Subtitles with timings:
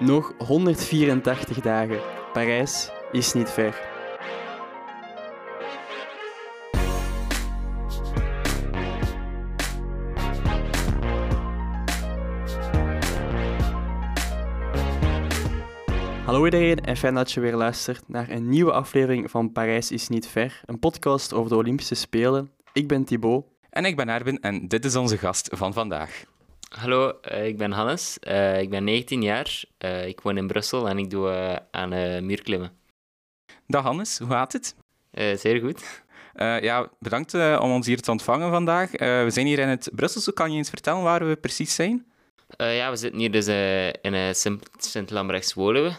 [0.00, 2.00] Nog 184 dagen.
[2.32, 3.86] Parijs is niet ver.
[16.24, 20.08] Hallo iedereen en fijn dat je weer luistert naar een nieuwe aflevering van Parijs is
[20.08, 22.50] niet ver, een podcast over de Olympische Spelen.
[22.72, 23.44] Ik ben Thibaut.
[23.70, 26.24] En ik ben Erwin en dit is onze gast van vandaag.
[26.68, 28.18] Hallo, uh, ik ben Hannes.
[28.28, 29.62] Uh, ik ben 19 jaar.
[29.84, 31.88] Uh, ik woon in Brussel en ik doe aan
[32.26, 32.70] muurklimmen.
[33.66, 34.74] Dag Hannes, hoe gaat het?
[35.40, 36.02] zeer goed.
[36.62, 38.90] ja, bedankt om ons hier te ontvangen vandaag.
[38.90, 40.32] we zijn hier in het Brusselse.
[40.32, 42.06] Kan je eens vertellen waar we precies zijn?
[42.56, 43.46] ja, we zitten hier dus
[44.02, 44.34] in
[44.78, 45.96] Sint-Lambrechts wonen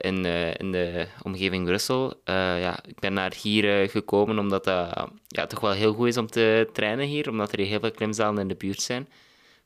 [0.00, 0.24] in,
[0.56, 2.20] in de omgeving Brussel.
[2.24, 6.26] ja, ik ben naar hier gekomen omdat dat ja, toch wel heel goed is om
[6.26, 9.08] te trainen hier, omdat er heel veel klimzalen in de buurt zijn.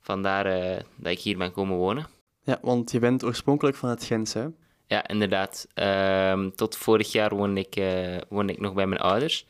[0.06, 2.06] Vandaar uh, dat ik hier ben komen wonen.
[2.42, 4.46] Ja, want je bent oorspronkelijk van het Gens, hè?
[4.86, 5.66] Ja, inderdaad.
[5.74, 9.46] Um, tot vorig jaar woonde ik, uh, woonde ik nog bij mijn ouders.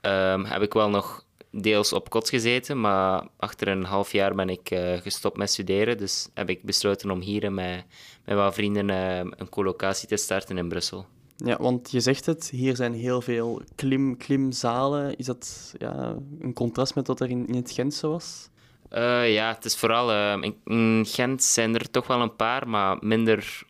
[0.00, 4.48] Um, heb ik wel nog deels op kot gezeten, maar achter een half jaar ben
[4.48, 5.98] ik uh, gestopt met studeren.
[5.98, 7.84] Dus heb ik besloten om hier met,
[8.24, 11.06] met wat vrienden een collocatie te starten in Brussel.
[11.36, 15.16] Ja, want je zegt het, hier zijn heel veel klim, klimzalen.
[15.16, 18.48] Is dat ja, een contrast met wat er in, in het Gentse was?
[18.92, 20.10] Uh, ja, het is vooral...
[20.12, 23.62] Uh, in Gent zijn er toch wel een paar, maar minder,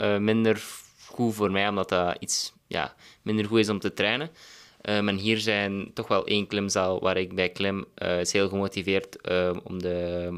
[0.00, 0.62] uh, minder
[1.06, 4.30] goed voor mij, omdat dat iets ja, minder goed is om te trainen.
[4.80, 7.84] en hier zijn toch wel één klimzaal waar ik bij klim.
[7.94, 9.16] is heel gemotiveerd
[9.64, 10.28] om de,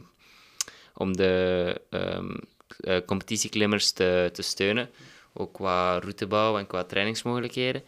[0.95, 2.41] om de um,
[3.07, 4.91] competitieklimmers te, te steunen.
[5.33, 7.83] Ook qua routebouw en qua trainingsmogelijkheden.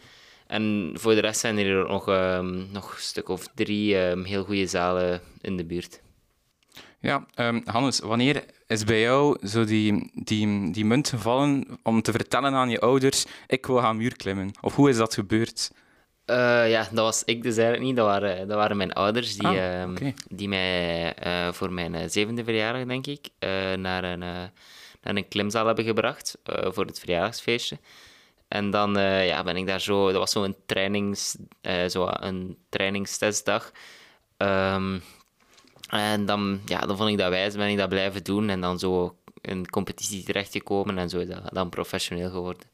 [0.47, 2.05] En voor de rest zijn er nog,
[2.71, 6.01] nog een stuk of drie heel goede zalen in de buurt.
[6.99, 12.11] Ja, um, Hannes, wanneer is bij jou zo die, die, die munt gevallen om te
[12.11, 14.51] vertellen aan je ouders, ik wil gaan muurklimmen?
[14.61, 15.71] Of hoe is dat gebeurd?
[16.25, 17.95] Uh, ja, dat was ik dus eigenlijk niet.
[17.95, 22.43] Dat waren, dat waren mijn ouders die, ah, um, die mij uh, voor mijn zevende
[22.43, 23.27] verjaardag, denk ik,
[23.77, 24.51] naar, een, naar
[25.01, 27.77] een klimzaal hebben gebracht voor het verjaardagsfeestje.
[28.47, 30.05] En dan ja, ben ik daar zo...
[30.05, 31.37] Dat was zo'n trainings,
[31.87, 33.71] zo een trainingstestdag.
[34.37, 35.01] Um,
[35.87, 38.79] en dan, ja, dan vond ik dat wijs, ben ik dat blijven doen en dan
[38.79, 42.67] zo in competitie terechtgekomen en zo is dat dan professioneel geworden.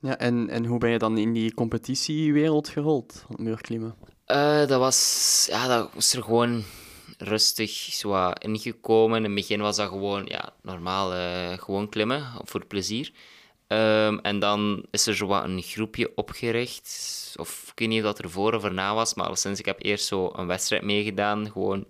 [0.00, 3.94] Ja, en, en hoe ben je dan in die competitiewereld gerold, muurklimmen?
[4.26, 6.64] Uh, dat was, ja, dat was er gewoon
[7.18, 9.16] rustig zo ingekomen.
[9.16, 13.12] In het begin was dat gewoon, ja, normaal, uh, gewoon klimmen, voor plezier.
[13.72, 17.34] Um, en dan is er zo wat een groepje opgericht.
[17.36, 19.82] Of ik weet niet of dat er voor of erna was, maar sinds ik heb
[19.82, 21.86] eerst zo een wedstrijd meegedaan, gewoon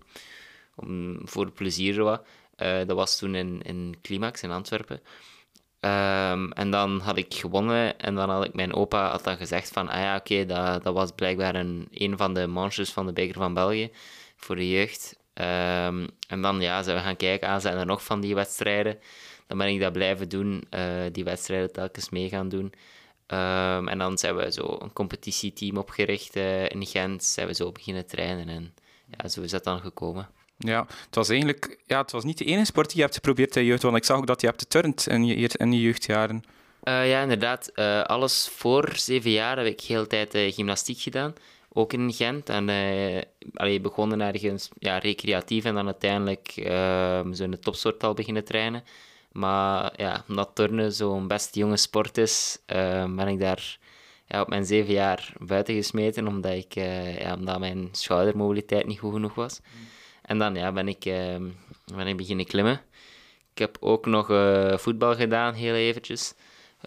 [0.74, 2.02] om, voor plezier.
[2.02, 2.26] Wat.
[2.56, 5.00] Uh, dat was toen in, in Climax in Antwerpen.
[5.80, 9.70] Um, en dan had ik gewonnen en dan had ik mijn opa had dan gezegd
[9.72, 13.12] van, ah ja, oké, dat, dat was blijkbaar een, een van de manches van de
[13.12, 13.90] beker van België
[14.36, 15.16] voor de jeugd.
[15.34, 18.98] Um, en dan ja, zijn we gaan kijken, ah, zijn er nog van die wedstrijden?
[19.46, 20.82] Dan ben ik dat blijven doen, uh,
[21.12, 22.72] die wedstrijden telkens mee gaan doen.
[23.26, 27.72] Um, en dan zijn we zo een competitieteam opgericht uh, in Gent, zijn we zo
[27.72, 28.74] beginnen trainen en
[29.16, 30.28] ja, zo is dat dan gekomen.
[30.58, 33.56] Ja, het was eigenlijk ja, het was niet de enige sport die je hebt geprobeerd
[33.56, 35.80] in je jeugd, want ik zag ook dat je hebt geturnd in je, in je
[35.80, 36.44] jeugdjaren.
[36.84, 37.70] Uh, ja, inderdaad.
[37.74, 41.34] Uh, alles voor zeven jaar heb ik heel tijd uh, gymnastiek gedaan,
[41.72, 42.48] ook in Gent.
[42.48, 42.68] En
[43.54, 48.44] allee, begonnen ergens ja, recreatief en dan uiteindelijk ehm, zo in de topsoort al beginnen
[48.44, 48.84] trainen.
[49.32, 53.78] Maar ja, omdat turnen zo'n best jonge sport is, uh, ben ik daar
[54.26, 58.98] ja, op mijn zeven jaar buiten gesmeten, omdat, ik, uh, ja, omdat mijn schoudermobiliteit niet
[58.98, 59.60] goed genoeg was.
[60.22, 61.36] En dan ja, ben, ik, uh,
[61.94, 62.80] ben ik beginnen klimmen.
[63.52, 64.26] Ik heb ook nog
[64.80, 66.34] voetbal gedaan, heel eventjes.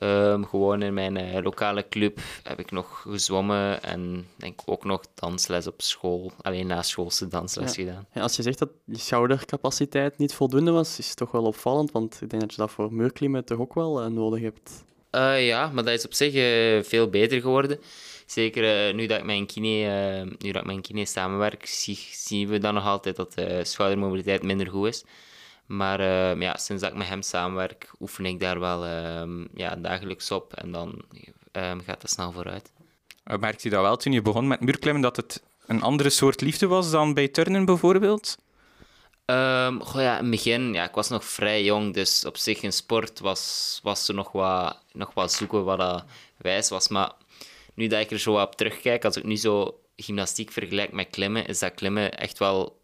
[0.03, 5.01] Um, gewoon in mijn uh, lokale club heb ik nog gezwommen en denk ook nog
[5.13, 6.31] dansles op school.
[6.41, 8.07] Alleen na schoolse dansles gedaan.
[8.13, 12.22] Als je zegt dat je schoudercapaciteit niet voldoende was, is het toch wel opvallend, want
[12.22, 14.84] ik denk dat je dat voor muurklimmen toch ook wel uh, nodig hebt.
[15.11, 16.34] Uh, ja, maar dat is op zich
[16.87, 17.79] veel beter geworden.
[18.25, 22.58] Zeker nu dat ik een kine, nu dat ik een kine samenwerk, zie, zien we
[22.58, 25.03] dan nog altijd dat de schoudermobiliteit minder goed is.
[25.66, 29.76] Maar uh, ja, sinds dat ik met hem samenwerk, oefen ik daar wel uh, ja,
[29.76, 31.02] dagelijks op en dan
[31.53, 32.72] uh, gaat dat snel vooruit.
[33.26, 36.41] Uh, merkte je dat wel toen je begon met muurklimmen, dat het een andere soort
[36.41, 38.38] liefde was dan bij turnen bijvoorbeeld?
[39.26, 42.62] Um, goh, ja, in het begin, ja, ik was nog vrij jong, dus op zich
[42.62, 46.03] in sport was, was er nog wat, nog wat zoeken wat dat
[46.38, 46.88] wijs was.
[46.88, 47.12] Maar
[47.73, 51.46] nu dat ik er zo op terugkijk, als ik nu zo gymnastiek vergelijk met klimmen,
[51.46, 52.79] is dat klimmen echt wel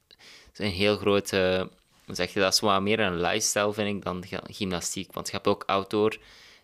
[0.56, 1.70] een heel grote
[2.16, 5.14] zeg je dat, is wat meer een lifestyle, vind ik, dan gy- gymnastiek.
[5.14, 6.18] Want je hebt ook outdoor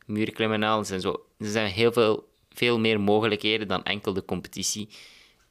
[0.05, 0.61] muurklimmen.
[0.63, 4.89] Er zijn, zo, er zijn heel veel, veel meer mogelijkheden dan enkel de competitie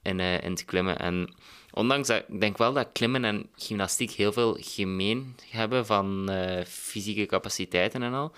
[0.03, 0.99] in, eh, in te klimmen.
[0.99, 1.35] En
[1.73, 6.65] ondanks dat, ik denk wel dat klimmen en gymnastiek heel veel gemeen hebben van eh,
[6.65, 8.33] fysieke capaciteiten en al.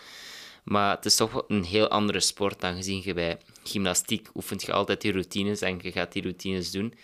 [0.65, 4.73] Maar het is toch een heel andere sport dan gezien je bij gymnastiek oefent je
[4.73, 6.95] altijd die routines en je gaat die routines doen.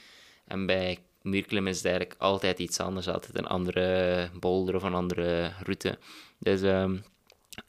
[0.46, 5.52] En bij muurklimmen is eigenlijk altijd iets anders, altijd een andere boulder of een andere
[5.62, 5.98] route.
[6.38, 6.96] Dus ehm,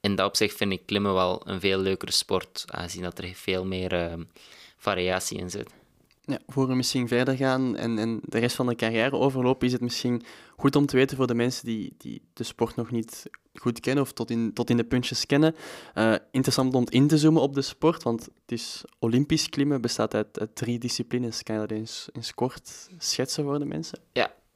[0.01, 3.65] in dat opzicht vind ik klimmen wel een veel leukere sport, aangezien dat er veel
[3.65, 4.23] meer ehm,
[4.77, 5.73] variatie in zit.
[6.25, 9.73] Ja, voor we misschien verder gaan en, en de rest van de carrière overlopen, is
[9.73, 10.23] het misschien
[10.57, 13.29] goed om te weten voor de mensen die, die de sport nog niet
[13.59, 15.55] goed kennen of tot in, tot in de puntjes kennen.
[15.93, 20.13] eh, interessant om in te zoomen op de sport, want het is Olympisch klimmen, bestaat
[20.13, 21.43] uit, drie disciplines.
[21.43, 23.99] Kan je dat eens, eens kort schetsen voor de mensen?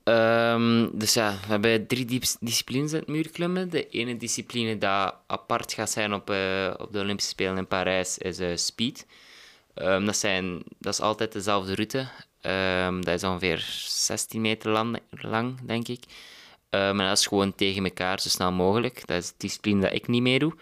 [0.09, 3.69] Ehm, dus ja, we hebben drie dis- disciplines in het muurklimmen.
[3.69, 8.17] De ene discipline dat apart gaat zijn op, eh, op de Olympische Spelen in Parijs
[8.17, 9.05] is eh, speed.
[9.73, 12.07] Ehm, dat, zijn, dat is altijd dezelfde route.
[12.41, 14.71] Ehm, dat is ongeveer 16 meter
[15.21, 16.03] lang denk ik.
[16.69, 19.07] Ehm, en dat is gewoon tegen elkaar zo snel mogelijk.
[19.07, 20.53] Dat is de discipline dat ik niet meedoe.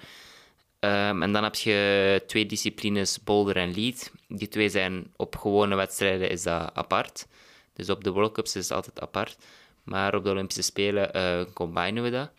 [0.80, 4.12] Ehm, en dan heb je twee disciplines, boulder en lead.
[4.28, 7.28] Die twee zijn op gewone wedstrijden is dat apart.
[7.74, 9.38] Dus op de World Cups is het altijd apart.
[9.84, 12.30] Maar op de Olympische Spelen eh combinen we dat.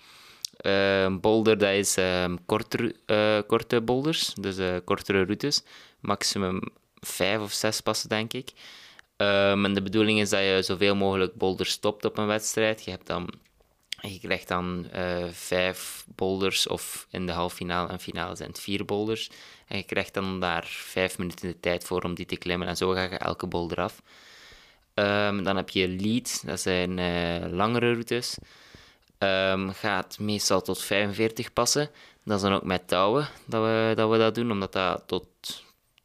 [0.57, 5.63] Ehm, boulder, dat is ehm, korter, eh, korte boulders, dus eh, kortere routes.
[6.01, 6.61] Maximum
[7.01, 8.53] vijf of zes passen, denk ik.
[9.17, 12.85] En de bedoeling is dat je zoveel mogelijk boulders stopt op een wedstrijd.
[12.85, 13.31] Je, hebt dan,
[14.01, 18.85] je krijgt dan eh, vijf boulders, of in de halffinale en finale zijn het vier
[18.85, 19.31] boulders.
[19.67, 22.69] En je krijgt dan daar vijf minuten de tijd voor om die te klimmen.
[22.69, 24.03] En zo ga je elke boulder af.
[24.95, 28.39] Ehm, dan heb je lead, dat zijn eh, langere routes.
[29.19, 31.91] Ehm, gaat meestal tot 45 passen.
[32.25, 35.27] Dat is dan ook met touwen dat we dat, we dat doen, omdat dat tot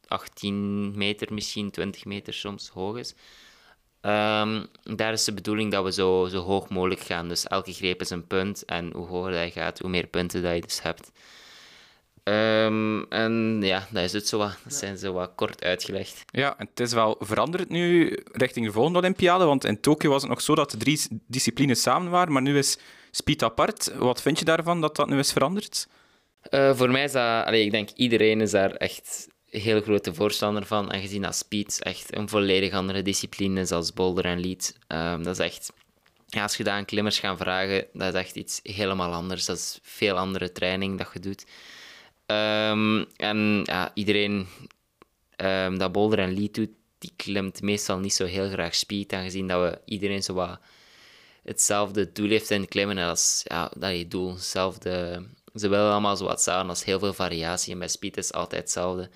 [0.08, 3.14] 18 meter, misschien 20 meter soms hoog is.
[4.04, 7.28] Ehm, daar is de bedoeling dat we zo, zo hoog mogelijk gaan.
[7.28, 8.64] Dus elke greep is een punt.
[8.64, 11.10] En hoe hoger dat je gaat, hoe meer punten dat je dus hebt.
[12.22, 14.58] Ehm, en ja, dat is het zo wat.
[14.64, 16.24] Dat zijn zo wat kort uitgelegd.
[16.26, 20.22] Ja, en het is wel veranderd nu richting de volgende Olympiade, want in Tokio was
[20.22, 22.78] het nog zo dat de drie disciplines samen waren, maar nu is
[23.10, 23.92] speed apart.
[23.94, 25.88] Wat vind je daarvan dat dat nu is veranderd?
[26.40, 27.46] Eh, voor mij is dat...
[27.46, 29.28] Allee, ik denk iedereen is daar echt
[29.62, 30.90] heel grote voorstander van.
[30.90, 34.74] En gezien dat speed echt een volledig andere discipline is als boulder en lead.
[34.86, 35.72] Ehm, dat is echt...
[36.26, 39.44] Ja, als je dat aan klimmers gaat vragen, dat is echt iets helemaal anders.
[39.44, 41.44] Dat is veel andere training dat je doet.
[42.26, 44.46] Ehm, en ja, iedereen
[45.36, 49.12] ehm, dat boulder en lead doet, die klimt meestal niet zo heel graag speed.
[49.12, 50.58] Aangezien dat we iedereen zo wat
[51.42, 52.98] hetzelfde doel heeft in klimmen.
[52.98, 53.16] En
[53.76, 54.34] dat je doel.
[54.34, 55.24] Hetzelfde.
[55.54, 56.74] Ze willen allemaal zo wat samen.
[56.74, 57.72] Is heel veel variatie.
[57.72, 59.10] En bij speed is altijd hetzelfde.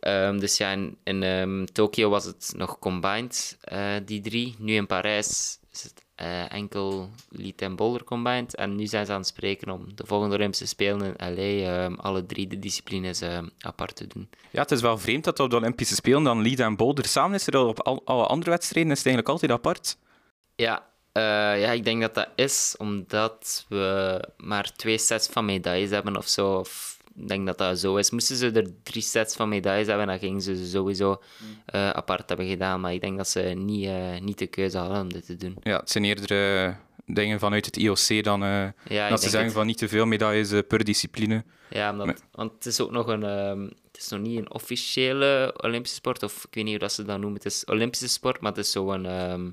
[0.00, 4.54] Ehm, dus ja, in, in ehm, Tokio was het nog combined, eh, die drie.
[4.58, 8.54] Nu in Parijs is het eh, enkel lead en boulder combined.
[8.54, 11.94] En nu zijn ze aan het spreken om de volgende Olympische Spelen in LA ehm,
[11.94, 13.22] alle drie de disciplines
[13.60, 14.28] apart te doen.
[14.50, 17.34] Ja, het is wel vreemd dat op de Olympische Spelen dan lead en boulder samen
[17.34, 19.96] is, terwijl op al, alle andere wedstrijden is het eigenlijk altijd apart.
[20.56, 25.90] Ja, eh, ja, ik denk dat dat is omdat we maar twee sets van medailles
[25.90, 26.54] hebben of zo.
[26.54, 28.10] Of ik denk dat dat zo is.
[28.10, 31.22] Moesten ze er drie sets van medailles hebben, dan gingen ze ze sowieso
[31.66, 32.80] eh, apart hebben gedaan.
[32.80, 35.56] Maar ik denk dat ze niet, eh, niet de keuze hadden om dit te doen.
[35.62, 36.74] Ja, het zijn eerder eh,
[37.06, 39.52] dingen vanuit het IOC dan Ja, dat ze zeggen het.
[39.52, 41.44] van niet te veel medailles per discipline.
[41.70, 43.22] Ja, omdat, Maar- want het is ook nog een...
[43.22, 46.92] ehm, het is nog niet een officiële Olympische sport, of ik weet niet hoe dat
[46.92, 47.34] ze dat noemen.
[47.42, 49.06] Het is Olympische sport, maar het is zo'n...
[49.06, 49.50] ehm,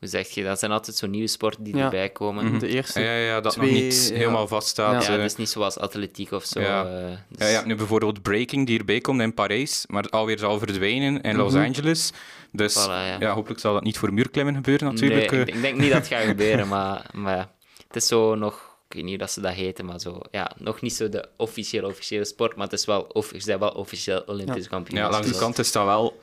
[0.00, 0.58] hoe zeg je dat?
[0.58, 1.84] zijn altijd zo'n nieuwe sporten die Ja.
[1.84, 2.58] erbij komen.
[2.58, 4.14] De eerste Ja, ja, ja, dat twee, nog niet ja.
[4.16, 5.06] helemaal vaststaat.
[5.06, 5.16] Ja, eh.
[5.22, 6.60] het is niet zoals atletiek of zo.
[6.60, 6.84] Ja.
[6.84, 10.58] eh, dus- je hebt nu bijvoorbeeld breaking die erbij komt in Parijs, maar alweer zal
[10.58, 11.64] verdwijnen in Los Mhm.
[11.64, 12.12] Angeles.
[12.52, 13.16] Dus Voilà, ja.
[13.20, 13.32] ja.
[13.34, 15.30] hopelijk zal dat niet voor muurklimmen gebeuren natuurlijk.
[15.30, 15.46] Nee, eh.
[15.48, 17.50] ik, ik denk niet dat het gaat gebeuren, maar, maar ja.
[17.86, 18.54] het is zo nog,
[18.88, 21.28] ik weet niet hoe dat ze dat heten, maar zo, ja, nog niet zo de
[21.36, 24.98] officiële, officiële sport, maar het is wel, of, ze zijn wel officieel Olympisch kampioen.
[24.98, 26.20] Ja, langs de kant is dat wel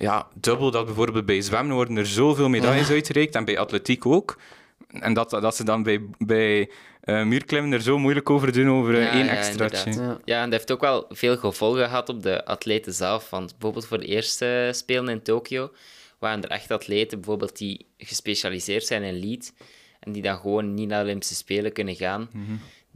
[0.00, 4.38] ja, dubbel dat bijvoorbeeld bij zwemmen worden er zoveel medailles uitgereikt en bij atletiek ook.
[4.88, 8.94] En dat, dat ze dan bij, bij eh, muurklimmen er zo moeilijk over doen over
[8.94, 9.92] eh, Ja, één ja, extraatje.
[9.92, 10.18] Ja.
[10.24, 13.30] Ja, en dat heeft ook wel veel gevolgen gehad op de atleten zelf.
[13.30, 15.70] Want bijvoorbeeld voor de eerste Spelen in Tokio
[16.18, 19.52] waren er echt atleten bijvoorbeeld die gespecialiseerd zijn in lead
[20.00, 22.30] en die dan gewoon niet naar de Olympische Spelen kunnen gaan,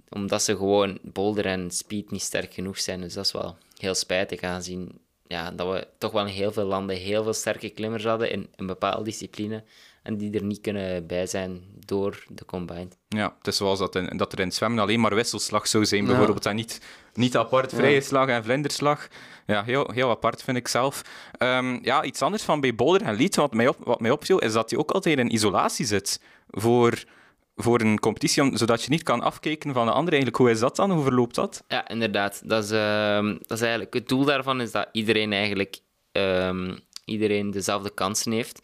[0.08, 3.00] omdat ze gewoon boulder en speed niet sterk genoeg zijn.
[3.00, 4.99] Dus dat is wel heel spijtig aangezien
[5.34, 8.48] ja, dat we toch wel in heel veel landen heel veel sterke klimmers hadden in
[8.56, 9.64] een bepaalde discipline.
[10.02, 12.96] en die er niet kunnen bij zijn door de combined.
[13.08, 15.84] Ja, het is zoals dat, in, dat er in het zwemmen alleen maar wisselslag zou
[15.84, 16.46] zijn, bijvoorbeeld.
[16.46, 16.80] En niet,
[17.14, 19.08] niet apart vrije slag en vlinderslag.
[19.46, 21.02] Ja, heel, heel apart vind ik zelf.
[21.38, 24.38] Ehm, ja, iets anders van bij Boulder en Lead, wat mij, op, wat mij opviel,
[24.38, 27.04] is dat hij ook altijd in isolatie zit voor,
[27.56, 30.16] voor een competitie, zodat je niet kan afkijken van de andere.
[30.16, 30.90] Eigenlijk, hoe is dat dan?
[30.90, 31.64] Hoe verloopt dat?
[31.68, 32.42] Ja, inderdaad.
[32.44, 35.78] Dat is, ehm, dat is eigenlijk, het doel daarvan is dat iedereen eigenlijk
[36.12, 38.61] ehm, iedereen dezelfde kansen heeft.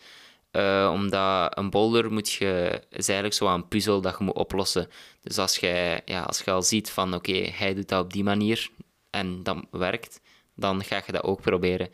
[0.52, 4.88] Uh, omdat een boulder moet je, is eigenlijk zo een puzzel dat je moet oplossen.
[5.20, 8.25] Dus als je, ja, als je al ziet van oké, hij doet dat op die
[8.25, 8.70] manier
[9.11, 10.20] en dat werkt,
[10.54, 11.88] dan ga je dat ook proberen.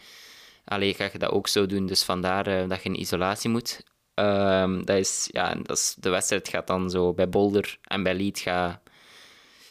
[0.65, 1.87] Alleen ga je dat ook zo doen.
[1.87, 3.83] Dus vandaar uh, dat je in isolatie moet.
[4.21, 8.15] Um, dat is, ja, dat is, de wedstrijd gaat dan zo bij boulder en bij
[8.15, 8.81] lead gaat.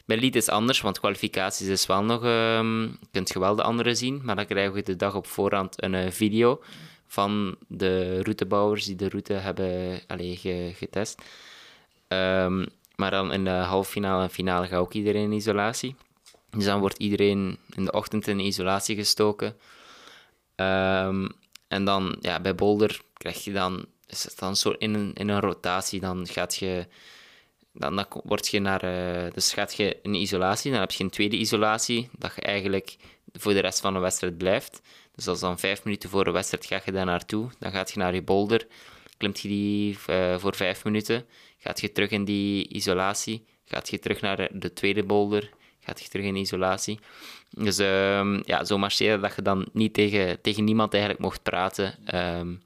[0.06, 2.24] Bij lead is anders, want kwalificaties is wel nog.
[2.24, 5.28] Um, je kunt je wel de andere zien, maar dan krijgen we de dag op
[5.28, 6.62] voorhand een uh, video
[7.08, 10.36] van de routebouwers die de route hebben allee,
[10.76, 11.22] getest.
[12.08, 15.96] Um, maar dan in de halve finale en finale gaat ook iedereen in isolatie.
[16.50, 19.56] Dus dan wordt iedereen in de ochtend in isolatie gestoken.
[21.68, 23.86] En dan ja, bij Boulder krijg je dan,
[24.36, 26.00] dan zo in een, in een rotatie.
[26.00, 26.88] Dan gaat je,
[27.74, 30.72] dan, dan word je naar, uh, dus gaat je in isolatie.
[30.72, 32.96] Dan heb je een tweede isolatie, dat je eigenlijk
[33.34, 34.82] voor de rest van de wedstrijd blijft.
[35.16, 37.50] Dus als dan vijf minuten voor de wedstrijd ga je daar naartoe.
[37.60, 38.68] Dan gaat je naar je boulder,
[39.18, 41.26] klimt je die uh, voor vijf minuten.
[41.58, 43.46] Gaat je terug in die isolatie.
[43.66, 45.50] Gaat je terug naar de tweede boulder.
[45.80, 47.00] Gaat je terug in isolatie.
[47.50, 52.16] Dus um, ja, zo marcheren dat je dan niet tegen, tegen niemand eigenlijk mocht praten.
[52.16, 52.64] Um,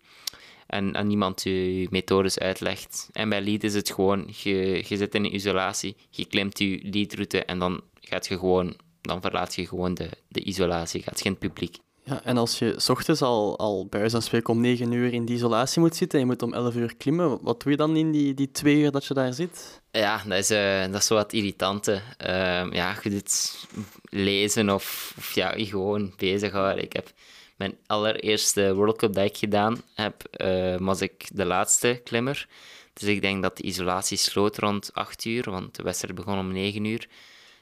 [0.70, 3.10] en aan niemand je methodes uitlegt.
[3.12, 7.46] En bij lead is het gewoon, je, je zit in isolatie, je klimt je leadroute
[7.46, 11.78] en dan gaat je gewoon, dan verlaat je gewoon de, de isolatie, gaat het publiek.
[12.04, 15.14] Ja, en als je s ochtends al, al bij wijze van spreken om 9 uur
[15.14, 17.78] in die isolatie moet zitten en je moet om 11 uur klimmen, wat doe je
[17.78, 19.82] dan in die, die twee uur dat je daar zit?
[19.92, 22.02] Ja, dat is, uh, dat is zo wat irritante.
[22.26, 23.66] Uh, ja, je doet
[24.10, 26.84] lezen of, of ja, je gewoon bezighouden.
[26.84, 27.12] Ik heb
[27.60, 32.48] mijn allereerste World Cup dat ik gedaan heb, uh, was ik de laatste klimmer.
[32.94, 36.51] Dus ik denk dat de isolatie sloot rond 8 uur, want de wedstrijd begon om
[36.51, 37.08] 9 uur.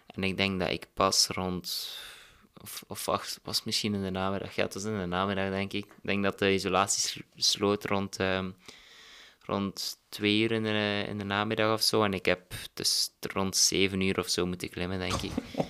[0.08, 1.98] En ik denk dat ik pas rond
[2.62, 4.56] of, of wacht, was misschien in de namiddag.
[4.56, 5.86] Ja, het was in de namiddag, denk ik.
[5.86, 8.56] Ik denk dat de isolatie sloot rond, um,
[9.42, 12.04] rond twee uur in de, in de namiddag of zo.
[12.04, 15.32] En ik heb dus rond zeven uur of zo moeten klimmen, denk ik.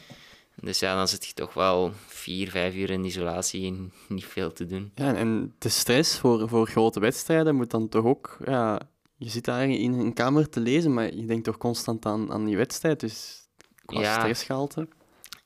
[0.62, 4.54] Dus ja, dan zit je toch wel vier, vijf uur in isolatie en niet veel
[4.54, 4.92] te doen.
[4.96, 8.38] Ja, en de stress voor, voor grote wedstrijden moet dan toch ook...
[8.46, 8.80] Ja,
[9.18, 12.46] je zit daar in een kamer te lezen, maar je denkt toch constant aan, aan
[12.46, 13.00] die wedstrijd.
[13.00, 13.48] Dus
[13.86, 14.20] qua ja.
[14.20, 14.88] stressgehalte...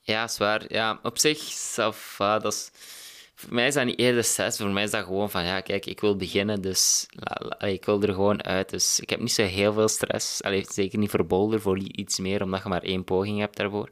[0.04, 0.74] Ja, zwaar.
[0.74, 2.72] Ja, op zich, zelf, dat is...
[3.36, 4.58] Voor mij is dat niet eerder stress.
[4.58, 7.06] Voor mij is dat gewoon van, ja, kijk, ik wil beginnen, dus
[7.60, 8.70] ik wil er gewoon uit.
[8.70, 10.44] Dus ik heb niet zo heel veel stress.
[10.44, 13.90] Allee, zeker niet voor boulder, voor iets meer, omdat je maar één poging hebt daarvoor.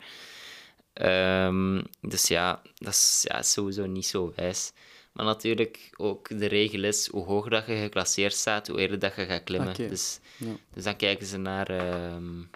[0.94, 4.72] Um, dus ja, dat is ja, sowieso niet zo wijs.
[5.14, 9.16] Maar natuurlijk, ook de regel is, hoe hoger dat je geclasseerd staat, hoe eerder dat
[9.16, 9.74] je gaat klimmen.
[9.74, 9.88] Okay.
[9.88, 10.56] Dus, ja.
[10.74, 11.72] dus dan kijken ze naar
[12.16, 12.50] um,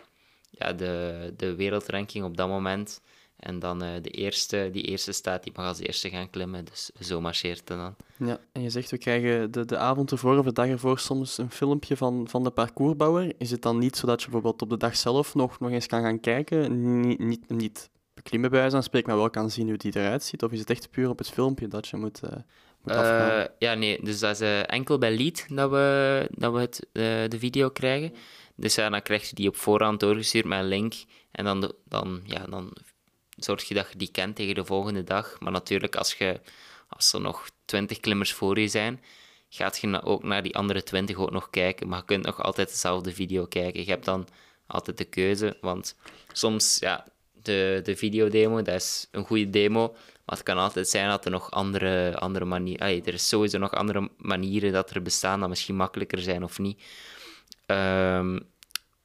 [0.50, 3.02] ja, de, de wereldranking op dat moment.
[3.36, 6.66] En dan uh, de eerste, die eerste staat, die mag als eerste gaan klimmen.
[6.66, 7.96] Dus zo marcheert het dan.
[8.18, 11.38] Ja, en je zegt, we krijgen de, de avond ervoor of de dag ervoor soms
[11.38, 13.34] een filmpje van, van de parcoursbouwer.
[13.38, 15.88] Is het dan niet zo dat je bijvoorbeeld op de dag zelf nog, nog eens
[15.88, 17.00] kan gaan kijken?
[17.02, 17.90] Niet, niet, niet
[18.24, 20.44] beklimmen bij wijze spreken, maar wel kan zien hoe die eruit ziet?
[20.44, 22.32] Of is het echt puur op het filmpje dat je moet, uh,
[22.82, 24.04] moet uh, Ja, nee.
[24.04, 26.88] Dus dat is enkel bij Lead dat we, dat we het,
[27.32, 28.14] de video krijgen.
[28.56, 30.94] Dus ja, dan krijg je die op voorhand doorgestuurd met een link.
[31.32, 32.74] En dan, dan, ja, dan
[33.38, 35.40] zorg je dat je die kent tegen de volgende dag.
[35.40, 36.40] Maar natuurlijk, als, je,
[36.88, 39.02] als er nog 20 klimmers voor je zijn,
[39.50, 41.88] gaat je ook naar die andere 20 ook nog kijken.
[41.88, 43.84] Maar je kunt nog altijd dezelfde video kijken.
[43.84, 44.28] Je hebt dan
[44.68, 45.96] altijd de keuze, want
[46.32, 47.06] soms, ja,
[47.44, 49.92] de, de videodemo, dat is een goede demo.
[50.26, 53.06] Maar het kan altijd zijn dat er nog andere, andere manieren...
[53.06, 56.82] Er is sowieso nog andere manieren dat er bestaan, dat misschien makkelijker zijn of niet.
[57.66, 58.40] Um,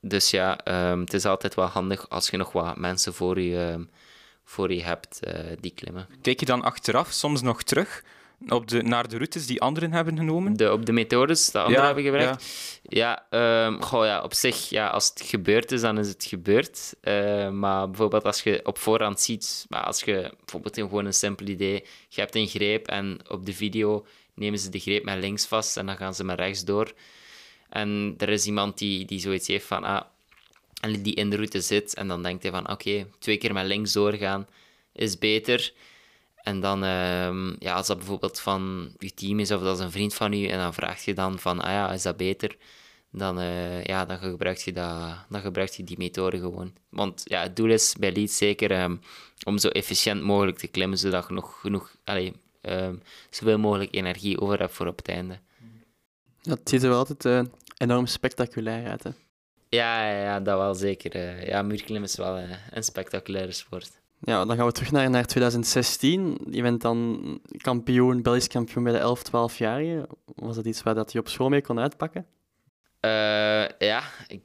[0.00, 3.70] dus ja, um, het is altijd wel handig als je nog wat mensen voor je
[3.72, 3.90] um,
[4.44, 6.08] voor je hebt uh, die klimmen.
[6.22, 8.04] Kijk je dan achteraf soms nog terug
[8.48, 10.56] op de, naar de routes die anderen hebben genomen?
[10.56, 12.44] De, op de methodes die anderen ja, hebben gebruikt?
[12.82, 16.24] Ja, ja, um, goh, ja, op zich, ja, als het gebeurd is, dan is het
[16.24, 16.94] gebeurd.
[17.02, 21.46] Uh, maar bijvoorbeeld als je op voorhand ziet, maar als je bijvoorbeeld gewoon een simpel
[21.46, 25.46] idee, je hebt een greep en op de video nemen ze de greep met links
[25.46, 26.92] vast en dan gaan ze met rechts door.
[27.68, 30.02] En er is iemand die, die zoiets heeft van, ah,
[30.80, 31.94] en die in de route zit.
[31.94, 34.46] En dan denkt hij van, oké, twee keer met links doorgaan
[34.92, 35.72] is beter.
[36.48, 39.90] En dan, ehm, ja, als dat bijvoorbeeld van je team is of dat is een
[39.90, 42.56] vriend van je, en dan vraag je dan van, ah ja, is dat beter?
[43.10, 46.72] Dan, uh, ja, dan, gebruik je dat, dan gebruik je die methode gewoon.
[46.88, 48.96] Want ja, het doel is bij Leeds zeker ehm,
[49.44, 54.40] om zo efficiënt mogelijk te klimmen, zodat je nog genoeg, allee, um, zoveel mogelijk energie
[54.40, 55.38] over hebt voor op het einde.
[56.42, 59.10] Dat ziet er wel altijd uh, enorm spectaculair uit, hè?
[59.68, 61.16] Ja, ja, dat wel zeker.
[61.16, 62.38] Uh, ja, muurklimmen is wel
[62.70, 64.00] een spectaculaire sport.
[64.20, 66.38] Ja, dan gaan we terug naar, naar 2016.
[66.50, 70.06] Je bent dan kampioen, Belgisch kampioen bij de 11-12-jarigen.
[70.34, 72.26] Was dat iets waar dat je op school mee kon uitpakken?
[73.00, 74.42] Uh, ja, ik,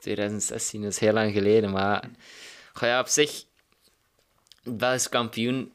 [0.00, 2.10] 2016 is heel lang geleden, maar
[2.80, 3.44] ja, op zich,
[4.62, 5.72] Belgisch kampioen,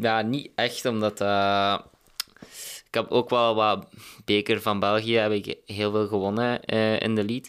[0.00, 1.78] ja, niet echt, omdat uh,
[2.86, 3.88] ik heb ook wel wat
[4.24, 7.48] beker van België, heb ik heel veel gewonnen uh, in de lead.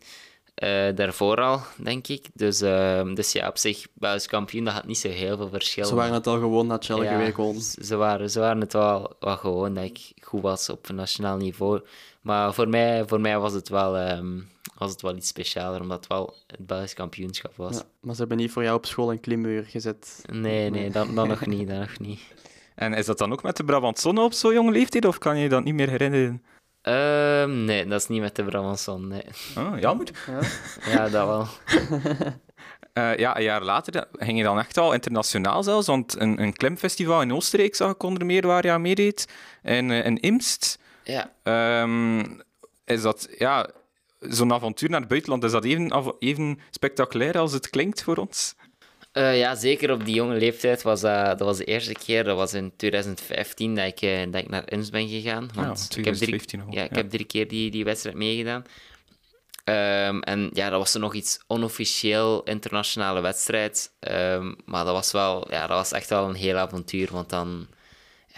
[0.63, 2.25] Uh, daarvoor al, denk ik.
[2.33, 5.85] Dus, uh, dus ja, op zich, Belgisch kampioen, dat had niet zo heel veel verschil.
[5.85, 7.37] Ze waren het al gewoon dat Chelle ja, week
[7.81, 11.81] Ze waren, ze waren het wel, wel gewoon dat ik goed was op nationaal niveau.
[12.21, 15.97] Maar voor mij, voor mij was, het wel, um, was het wel iets specialer, omdat
[15.97, 17.75] het wel het Belgisch kampioenschap was.
[17.75, 20.23] Ja, maar ze hebben niet voor jou op school een klimmuur gezet?
[20.31, 22.19] Nee, nee, dat, dat nog niet, dat nog niet.
[22.75, 25.43] En is dat dan ook met de Brabantsonne op zo'n jonge leeftijd, of kan je
[25.43, 26.43] je dat niet meer herinneren?
[26.83, 29.23] Um, nee, dat is niet met de Brabanson, nee.
[29.57, 30.07] Oh, jammer.
[30.27, 30.39] Ja,
[30.93, 31.47] ja dat wel.
[32.93, 36.53] uh, ja, een jaar later ging je dan echt al internationaal zelfs, want een, een
[36.53, 39.27] klimfestival in Oostenrijk zag ik onder meer waar je aan meedeed,
[39.61, 40.79] en uh, in Imst.
[41.03, 41.31] Ja.
[41.81, 42.41] Um,
[42.85, 43.69] is dat, ja,
[44.19, 48.55] zo'n avontuur naar het buitenland, is dat even, even spectaculair als het klinkt voor ons?
[49.19, 52.37] Uh, ja, zeker op die jonge leeftijd was dat, dat was de eerste keer, dat
[52.37, 55.49] was in 2015 dat ik, uh, dat ik naar Inns ben gegaan.
[55.53, 58.63] Want ja, ik, heb drie, ja, ik heb drie keer die, die wedstrijd meegedaan.
[59.63, 63.91] Um, en ja, dat was er nog iets onofficieel internationale wedstrijd.
[63.99, 67.67] Um, maar dat was, wel, ja, dat was echt wel een heel avontuur, want dan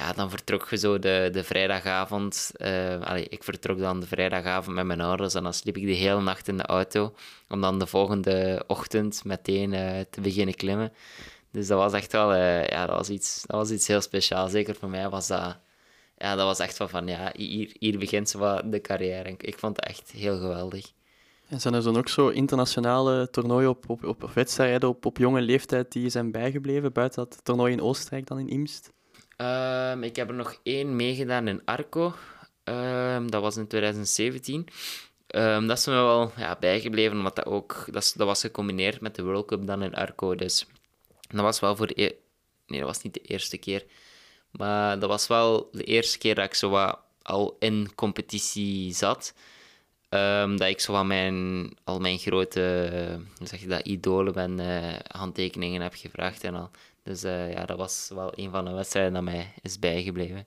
[0.02, 2.52] ja, dan vertrok je zo de, de vrijdagavond.
[3.04, 6.22] Allee, ik vertrok dan de vrijdagavond met mijn ouders en dan sliep ik de hele
[6.22, 7.14] nacht in de auto.
[7.50, 10.94] Om dan de volgende ochtend meteen uh, te beginnen klimmen.
[11.52, 14.52] Dus dat was echt wel uh, ja, dat was iets, dat was iets heel speciaals.
[14.52, 15.58] Zeker voor mij was dat,
[16.18, 19.36] ja, dat was echt wel van, ja, hier, hier begint zo de carrière.
[19.38, 20.92] Ik vond het echt heel geweldig.
[21.48, 25.42] En zijn er dan ook zo internationale toernooien op, op, op wedstrijden op, op jonge
[25.42, 28.92] leeftijd die zijn bijgebleven, buiten dat toernooi in Oostenrijk dan in Imst?
[29.42, 32.14] Um, ik heb er nog één meegedaan in Arco.
[32.64, 34.60] Um, dat was in 2017.
[34.60, 34.66] Um,
[35.28, 37.86] ehm, dat is me wel ja, bijgebleven, omdat dat ook...
[37.92, 40.36] Dat, was gecombineerd met de World Cup dan in Arco.
[40.36, 40.66] Dus
[41.30, 41.92] dat was wel voor...
[41.94, 42.12] E
[42.68, 43.86] nee, dat was niet de eerste keer.
[44.52, 49.34] Maar dat was wel de eerste keer dat ik zo wat al in competitie zat.
[50.10, 55.82] dat ik zo wat mijn, al mijn grote, zeg je dat, idolen ben, uh, handtekeningen
[55.82, 56.72] heb gevraagd en al.
[57.04, 60.46] Dus uh, ja, dat was wel een van de wedstrijden dat mij is bijgebleven.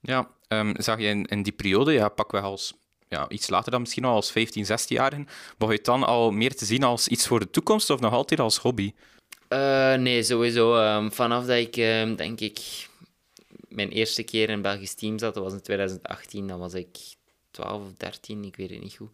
[0.00, 2.74] Ja, um, zag je in, in die periode, ja, pakweg als
[3.08, 5.28] ja, iets later dan misschien al als 15, 16-jarigen,
[5.58, 8.12] begon je het dan al meer te zien als iets voor de toekomst of nog
[8.12, 8.92] altijd als hobby?
[9.48, 10.76] Uh, nee, sowieso.
[10.76, 12.88] Um, vanaf dat ik, um, denk ik,
[13.68, 16.98] mijn eerste keer in Belgisch team zat, dat was in 2018, dan was ik
[17.50, 19.10] 12 of 13, ik weet het niet goed.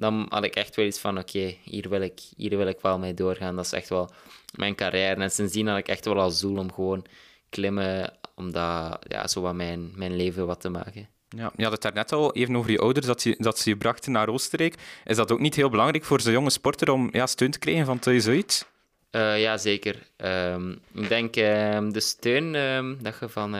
[0.00, 2.98] Dan had ik echt wel iets van, oké, hier, wil ik, hier wil ik wel
[2.98, 3.56] mee doorgaan.
[3.56, 4.10] Dat is echt wel
[4.54, 5.20] mijn carrière.
[5.20, 7.04] En sindsdien had ik echt wel als doel om gewoon
[7.48, 11.08] klimmen, om dat, ja, zo wat mijn, mijn leven wat te maken.
[11.28, 13.76] Ja, je had het daarnet al even over je ouders, dat, je, dat ze je
[13.76, 14.74] brachten naar Oostenrijk.
[15.04, 17.86] Is dat ook niet heel belangrijk voor zo'n jonge sporter om ja, steun te krijgen
[17.86, 18.66] van thuis uit?
[19.10, 19.96] Uh, ja, zeker.
[20.16, 23.52] Um, ik denk um, de steun um, dat, je van,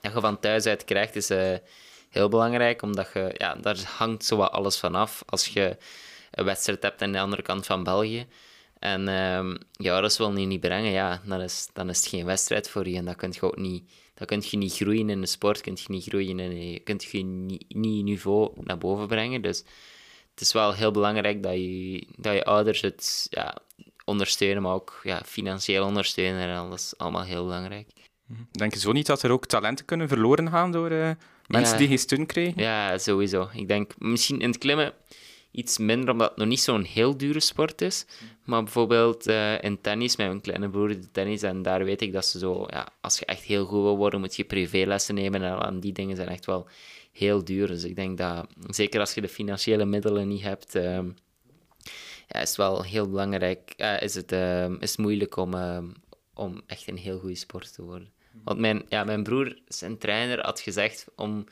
[0.00, 1.54] dat je van thuis uit krijgt, is uh,
[2.10, 5.22] heel belangrijk, omdat je, ja, daar hangt zo wat alles van af.
[5.26, 5.76] Als je
[6.30, 8.26] een wedstrijd hebt aan de andere kant van België,
[8.80, 12.70] en um, je ouders je niet brengen, ja, dan is, dan is het geen wedstrijd
[12.70, 12.96] voor je.
[12.96, 15.76] En dat kun je ook niet, dat kun je niet groeien in de sport, kun
[15.76, 19.42] je niet groeien en je kunt je niet, je niveau naar boven brengen.
[19.42, 19.58] Dus
[20.30, 23.56] het is wel heel belangrijk dat je, dat je ouders het ja,
[24.04, 26.48] ondersteunen, maar ook ja, financieel ondersteunen.
[26.48, 27.88] En dat is allemaal heel belangrijk.
[28.50, 31.10] Denk je zo niet dat er ook talenten kunnen verloren gaan door uh,
[31.50, 32.62] mensen die geen steun krijgen?
[32.62, 33.48] Ja, sowieso.
[33.52, 34.92] Ik denk misschien in het klimmen
[35.50, 38.06] iets minder, omdat het nog niet zo'n heel dure sport is.
[38.44, 42.12] Maar bijvoorbeeld uh, in tennis, met mijn kleine broer de tennis, en daar weet ik
[42.12, 45.62] dat ze zo, ja, als je echt heel goed wil worden, moet je privélessen nemen.
[45.62, 46.68] En die dingen zijn echt wel
[47.12, 47.66] heel duur.
[47.66, 50.98] Dus ik denk dat, zeker als je de financiële middelen niet hebt, uh,
[52.26, 55.88] ja, is het wel heel belangrijk, uh, is, het, ehm, is het moeilijk om, ehm,
[56.34, 58.12] om echt een heel goede sport te worden.
[58.44, 61.44] Want mijn, ja, mijn broer, zijn trainer, had gezegd om,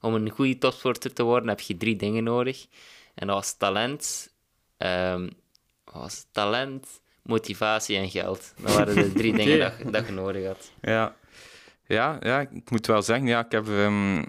[0.00, 2.66] om een goede topsporter te worden, heb je drie dingen nodig.
[3.14, 4.34] En dat was talent,
[4.78, 5.30] um,
[5.84, 8.52] was talent, motivatie en geld.
[8.56, 10.72] Dat waren de drie dingen dat, dat je nodig had.
[10.80, 11.16] Ja.
[11.86, 14.24] Ja, ja, ik moet wel zeggen, ja, ik heb, um,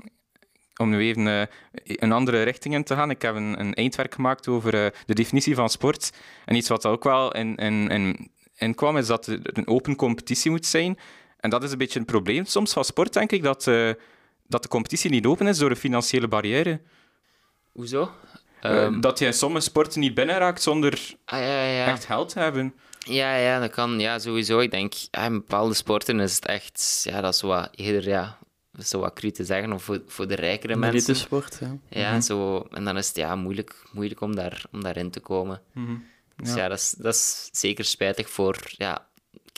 [0.75, 1.41] om nu even uh,
[1.83, 5.13] een andere richting in te gaan, ik heb een, een eindwerk gemaakt over uh, de
[5.13, 6.11] definitie van sport.
[6.45, 9.95] En iets wat ook wel in, in, in, in kwam, is dat er een open
[9.95, 10.99] competitie moet zijn.
[11.39, 13.93] En dat is een beetje een probleem soms van sport, denk ik, dat, uh,
[14.47, 16.81] dat de competitie niet open is door een financiële barrière.
[17.71, 18.11] Hoezo?
[18.63, 21.85] Um, dat je in sommige sporten niet binnenraakt zonder ah, ja, ja.
[21.85, 22.73] echt geld te hebben.
[22.99, 23.99] Ja, ja, dat kan.
[23.99, 24.59] Ja, sowieso.
[24.59, 27.01] Ik denk, ja, in bepaalde sporten is het echt...
[27.03, 28.37] Ja, dat is wat eerder, ja...
[28.83, 31.15] Zo wat cru te zeggen, of voor, voor de rijkere de mensen.
[31.15, 31.77] sport, ja.
[31.89, 35.19] Ja, mm zo, en dan is het ja, moeilijk, moeilijk om, daar, om daarin te
[35.19, 35.61] komen.
[35.73, 36.05] Mm -hmm.
[36.35, 39.07] Dus ja, dat, is, dat is zeker spijtig voor ja,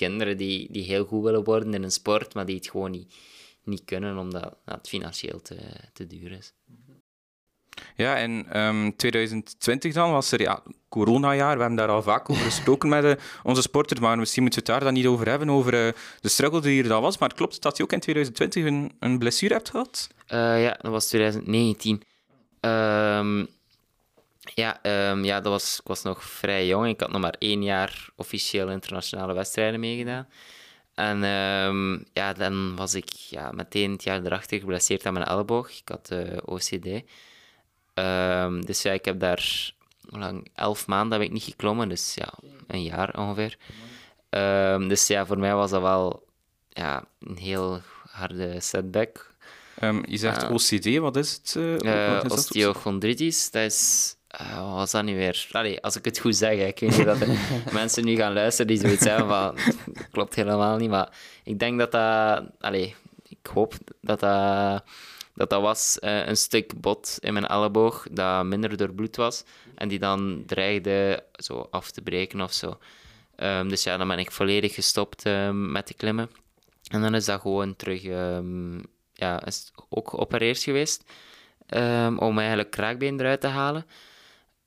[0.05, 3.13] kinderen die, die heel goed willen worden in een sport, maar die het gewoon niet,
[3.63, 5.57] niet kunnen, omdat het financieel te,
[5.93, 6.53] te duur is.
[7.95, 11.55] Ja, in um, 2020 dan was er ja, coronajaar.
[11.55, 13.11] We hebben daar al vaak over gesproken met uh,
[13.43, 16.29] onze sporters, maar misschien moeten we het daar dan niet over hebben, over uh, de
[16.29, 17.17] struggle die er dan was.
[17.17, 20.07] Maar klopt dat je ook in 2020 een, een blessure hebt gehad?
[20.33, 22.01] Uh, ja, dat was 2019.
[22.61, 23.47] Um,
[24.41, 24.79] ja,
[25.11, 26.87] um, ja dat was, ik was nog vrij jong.
[26.87, 30.27] Ik had nog maar één jaar officieel internationale wedstrijden meegedaan.
[30.95, 35.69] En um, ja, dan was ik ja, meteen het jaar erachter geblesseerd aan mijn elleboog.
[35.69, 36.11] Ik had
[36.45, 36.85] OCD.
[37.93, 42.33] Um, dus ja, ik heb daar lang, elf maanden heb ik niet geklommen, dus ja,
[42.67, 43.57] een jaar ongeveer.
[44.87, 46.25] Dus ja, voor mij was dat wel
[46.69, 49.33] ja, een heel harde setback.
[49.83, 51.55] Um, je zegt uh, OCD, wat is het?
[51.57, 54.15] Uh, is osteochondritis, dat is...
[54.37, 55.47] wat was dat nu weer?
[55.51, 57.27] Allee, als ik het goed zeg, ik weet niet dat er
[57.73, 59.55] mensen nu gaan luisteren die zoiets hebben van...
[59.93, 61.09] Dat klopt helemaal niet, maar
[61.43, 62.43] ik denk dat dat...
[62.59, 62.95] Allee,
[63.27, 64.83] ik hoop dat dat
[65.33, 69.43] dat dat was uh, een stuk bot in mijn elleboog dat minder doorbloed was
[69.75, 72.77] en die dan dreigde zo af te breken of zo.
[73.37, 76.29] Um, dus ja, dan ben ik volledig gestopt um, met te klimmen.
[76.87, 78.81] En dan is dat gewoon terug, um,
[79.13, 81.03] ja, is ook geopereerd geweest
[82.17, 83.85] om eigenlijk kraakbeen eruit te halen.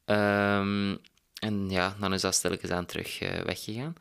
[0.05, 3.95] En ja, dan is dat stilletjes aan terug uh, weggegaan.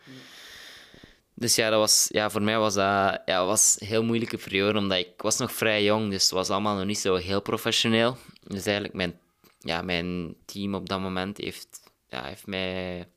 [1.36, 4.80] Dus ja, dat was, ja, voor mij was dat ja, was een heel moeilijke periode,
[4.80, 8.18] omdat ik was nog vrij jong, dus het was allemaal nog niet zo heel professioneel.
[8.44, 9.20] Dus eigenlijk mijn,
[9.60, 13.08] ja, mijn team op dat moment heeft, ja, heeft mij,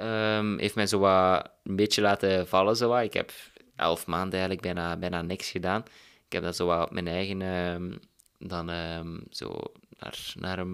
[0.00, 2.76] um, heeft mij zo wat een beetje laten vallen.
[2.76, 3.02] Zo wat.
[3.02, 3.32] Ik heb
[3.76, 5.82] elf maanden eigenlijk bijna, bijna niks gedaan.
[6.26, 8.00] Ik heb dat zo wat op mijn eigen um,
[8.38, 8.70] dan
[9.30, 9.60] zo
[9.98, 10.66] naar, naar,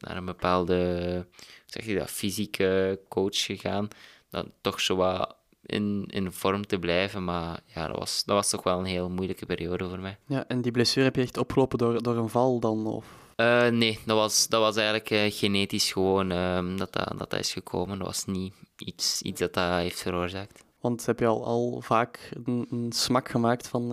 [0.00, 1.26] naar een bepaalde
[1.66, 3.88] zeg je dat, fysieke coach gegaan.
[4.30, 7.24] Dan toch zo wat in, in vorm te blijven.
[7.24, 10.18] Maar ja, dat was, dat was toch wel een heel moeilijke periode voor mij.
[10.26, 12.86] Ja, en die blessure heb je echt opgelopen door, door een val dan?
[12.86, 13.06] Of?
[13.36, 17.40] Uh, nee, dat was, dat was eigenlijk uh, genetisch gewoon uh, dat, dat, dat, dat
[17.40, 17.98] is gekomen.
[17.98, 20.64] Dat was niet iets, iets dat dat heeft veroorzaakt.
[20.80, 23.92] Want heb je al, al vaak een, een smak gemaakt van,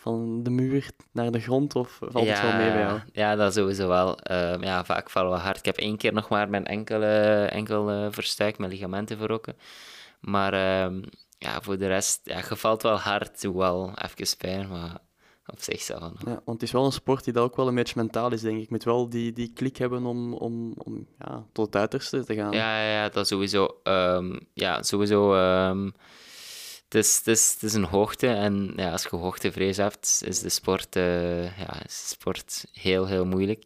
[0.00, 3.00] van de muur naar de grond, of valt ja, het wel mee bij jou?
[3.12, 4.18] Ja, dat sowieso wel.
[4.18, 5.58] Ehm, ja, vaak vallen we hard.
[5.58, 9.56] Ik heb één keer nog maar mijn enkel, enkel verstuikt, mijn ligamenten verrokken.
[10.20, 11.02] Maar um,
[11.38, 14.98] ja, voor de rest, ja, je valt wel hard, wel even pijn, maar
[15.46, 15.94] op zich zo.
[15.94, 18.40] Ja, want het is wel een sport die dat ook wel een beetje mentaal is,
[18.40, 18.62] denk ik.
[18.62, 22.34] Je moet wel die, die klik hebben om, om, om ja, tot het uiterste te
[22.34, 22.52] gaan.
[22.52, 23.80] Ja, ja dat sowieso.
[23.82, 25.34] Um, ja, sowieso.
[25.34, 25.92] Um,
[26.88, 30.40] het is, het, is, het is een hoogte en ja, als je hoogtevrees hebt, is
[30.40, 33.64] de sport, uh, ja, is de sport heel, heel moeilijk.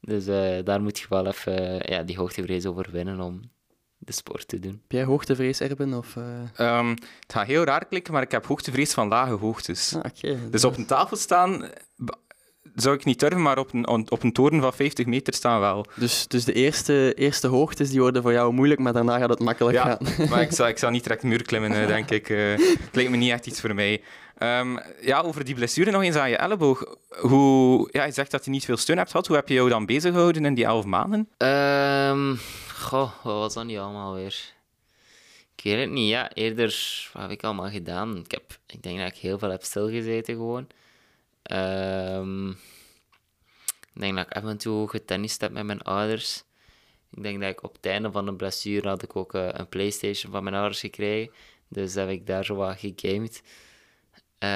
[0.00, 3.40] Dus uh, daar moet je wel even uh, ja, die hoogtevrees overwinnen om,
[3.98, 4.70] de sport te doen.
[4.70, 5.94] Heb jij hoogtevrees, Erben?
[5.94, 6.78] Of, uh...
[6.78, 9.94] um, het gaat heel raar klikken, maar ik heb hoogtevrees van lage hoogtes.
[9.94, 10.50] Ah, okay.
[10.50, 11.70] Dus op een tafel staan
[12.74, 15.86] zou ik niet durven, maar op een, op een toren van 50 meter staan wel.
[15.94, 19.40] Dus, dus de eerste, eerste hoogtes die worden voor jou moeilijk, maar daarna gaat het
[19.40, 19.98] makkelijk ja, gaan.
[20.30, 22.28] maar ik zou, ik zou niet direct muur klimmen, eh, denk ik.
[22.28, 24.02] Uh, het lijkt me niet echt iets voor mij.
[24.42, 26.96] Um, ja, over die blessure nog eens aan je elleboog.
[27.08, 29.26] Hoe, ja, je zegt dat je niet veel steun hebt gehad.
[29.26, 31.28] Hoe heb je jou dan bezig gehouden in die elf maanden?
[31.38, 32.38] Um,
[32.74, 34.52] Goh, wat was dat nu allemaal weer?
[35.56, 36.32] Ik weet het niet, ja.
[36.32, 38.16] Eerder, wat heb ik allemaal gedaan?
[38.16, 40.66] Ik, heb, ik denk dat ik heel veel heb stilgezeten gewoon.
[41.42, 42.50] Um,
[43.94, 46.44] ik denk dat ik af en toe getennist heb met mijn ouders.
[47.10, 49.68] Ik denk dat ik op het einde van de blessure had ik ook uh, een
[49.68, 51.32] Playstation van mijn ouders gekregen.
[51.68, 53.42] Dus heb ik daar zo wat gegamed.
[54.44, 54.48] Uh,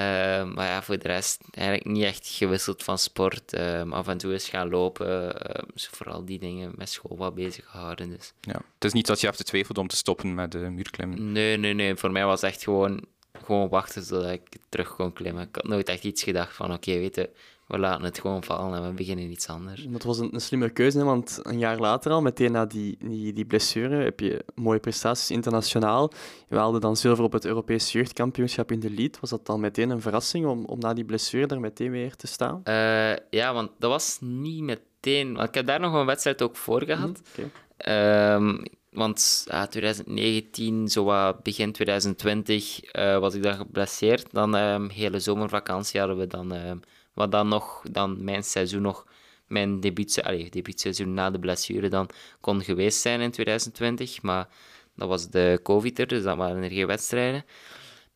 [0.54, 3.54] maar ja, voor de rest eigenlijk niet echt gewisseld van sport.
[3.54, 5.24] Uh, af en toe eens gaan lopen.
[5.24, 8.10] Uh, vooral die dingen met school wat bezig gehouden.
[8.10, 8.32] Dus.
[8.40, 8.60] Ja.
[8.74, 11.32] Het is niet dat je hebt getwijfeld om te stoppen met de muurklimmen?
[11.32, 11.96] Nee, nee, nee.
[11.96, 13.04] Voor mij was het echt gewoon,
[13.42, 15.42] gewoon wachten zodat ik terug kon klimmen.
[15.42, 17.30] Ik had nooit echt iets gedacht van, oké, okay, weet je,
[17.66, 19.86] we laten het gewoon vallen en we beginnen iets anders.
[19.88, 22.96] Dat was een, een slimme keuze, hè, want een jaar later al, meteen na die,
[22.98, 26.12] die, die blessure, heb je mooie prestaties internationaal.
[26.48, 29.20] Je haalde dan zilver op het Europees jeugdkampioenschap in de lead.
[29.20, 32.26] Was dat dan meteen een verrassing om, om na die blessure daar meteen weer te
[32.26, 32.60] staan?
[32.64, 35.34] Uh, ja, want dat was niet meteen...
[35.34, 37.20] Want ik heb daar nog een wedstrijd ook voor gehad.
[37.36, 38.62] Mm, um,
[38.94, 44.26] want ja, 2019, zo begin 2020, uh, was ik dan geblesseerd.
[44.32, 46.54] Dan um, hele zomervakantie hadden we dan...
[46.54, 46.80] Um,
[47.14, 49.06] wat dan nog, dan mijn seizoen nog,
[49.46, 49.80] mijn
[50.22, 52.08] allez, debuutseizoen na de blessure dan
[52.40, 54.22] kon geweest zijn in 2020.
[54.22, 54.48] Maar
[54.96, 57.44] dat was de COVID er, dus dat waren er geen wedstrijden.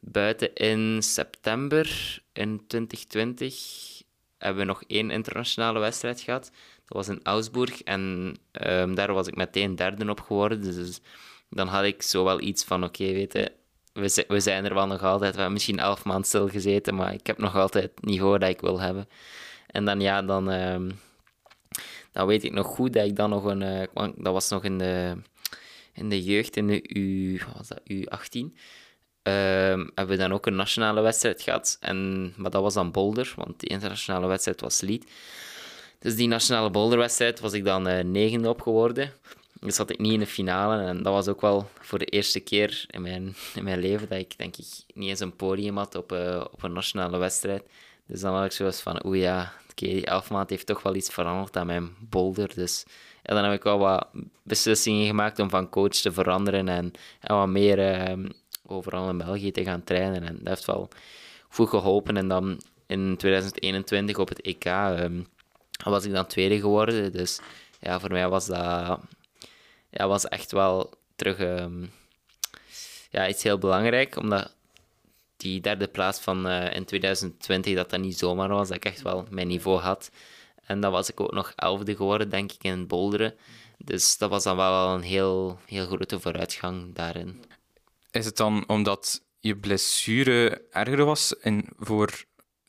[0.01, 4.03] Buiten in september in 2020
[4.38, 6.51] hebben we nog één internationale wedstrijd gehad.
[6.88, 8.35] Dat was in Augsburg en
[8.66, 10.62] um, daar was ik meteen derde op geworden.
[10.62, 11.01] Dus
[11.51, 13.51] dan had ik zo wel iets van, oké, okay, weet
[14.29, 15.31] we, zijn er wel nog altijd.
[15.31, 18.61] We hebben misschien elf maanden stilgezeten, maar ik heb nog altijd het niveau dat ik
[18.61, 19.09] wil hebben.
[19.66, 20.92] En dan ja, dan, uh,
[22.12, 23.62] dan weet ik nog goed dat ik dan nog een...
[23.62, 25.16] Uh, dat was nog in de,
[25.92, 27.40] in de jeugd, in de U...
[27.57, 27.81] Was dat?
[27.92, 28.57] U18.
[29.22, 29.35] Uh,
[29.94, 31.77] hebben we dan ook een nationale wedstrijd gehad.
[31.81, 35.05] En, maar dat was dan Boulder, want die internationale wedstrijd was Lead.
[35.98, 39.12] Dus die nationale boulderwedstrijd was ik dan uh, negende op geworden.
[39.61, 40.82] Dus zat ik niet in de finale.
[40.82, 44.18] En dat was ook wel voor de eerste keer in mijn, in mijn leven dat
[44.18, 47.62] ik denk ik niet eens een podium had op, uh, op een nationale wedstrijd.
[48.06, 51.11] Dus dan had ik zoiets van, oeh ja, okay, die elfmaat heeft toch wel iets
[51.11, 52.54] veranderd aan mijn boulder.
[52.54, 52.84] Dus
[53.22, 54.06] dan heb ik wel wat
[54.42, 58.26] beslissingen gemaakt om van coach te veranderen en, en wat meer uh,
[58.66, 60.22] overal in België te gaan trainen.
[60.22, 60.88] En dat heeft wel
[61.48, 62.16] goed geholpen.
[62.16, 65.26] En dan in 2021 op het EK um,
[65.85, 67.12] was ik dan tweede geworden.
[67.12, 67.41] Dus
[67.81, 69.01] ja, voor mij was dat
[69.91, 71.87] ja, was echt wel terug ehm,
[73.11, 74.17] ja, iets heel belangrijk.
[74.17, 74.55] Omdat
[75.37, 78.69] die derde plaats van uh, in 2020, dat dat niet zomaar was.
[78.69, 80.11] Dat ik echt wel mijn niveau had.
[80.64, 83.35] En dan was ik ook nog elfde geworden, denk ik, in Bolderen.
[83.79, 87.45] Dus dat was dan wel een heel, heel grote vooruitgang daarin.
[88.11, 92.25] Is het dan omdat je blessure erger was en voor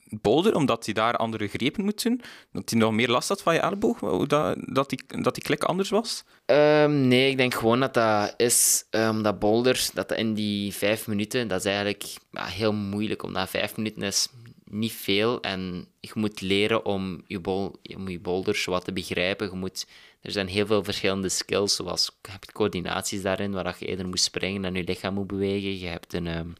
[0.09, 2.21] Boulder, omdat hij daar andere grepen moet doen?
[2.51, 3.99] Dat hij nog meer last had van je elleboog?
[4.27, 6.23] Dat, dat, die, dat die klik anders was?
[6.45, 11.07] Um, nee, ik denk gewoon dat dat is um, dat Boulder, dat, in die vijf
[11.07, 14.27] minuten, dat is eigenlijk ja, heel moeilijk, omdat vijf minuten is
[14.63, 19.49] niet veel en je moet leren om je, bol, om je boulders wat te begrijpen.
[19.49, 19.87] Je moet,
[20.21, 24.19] er zijn heel veel verschillende skills, zoals je hebt coördinaties daarin, waar je eerder moet
[24.19, 25.79] springen en je lichaam moet bewegen.
[25.79, 26.53] Je hebt een, um,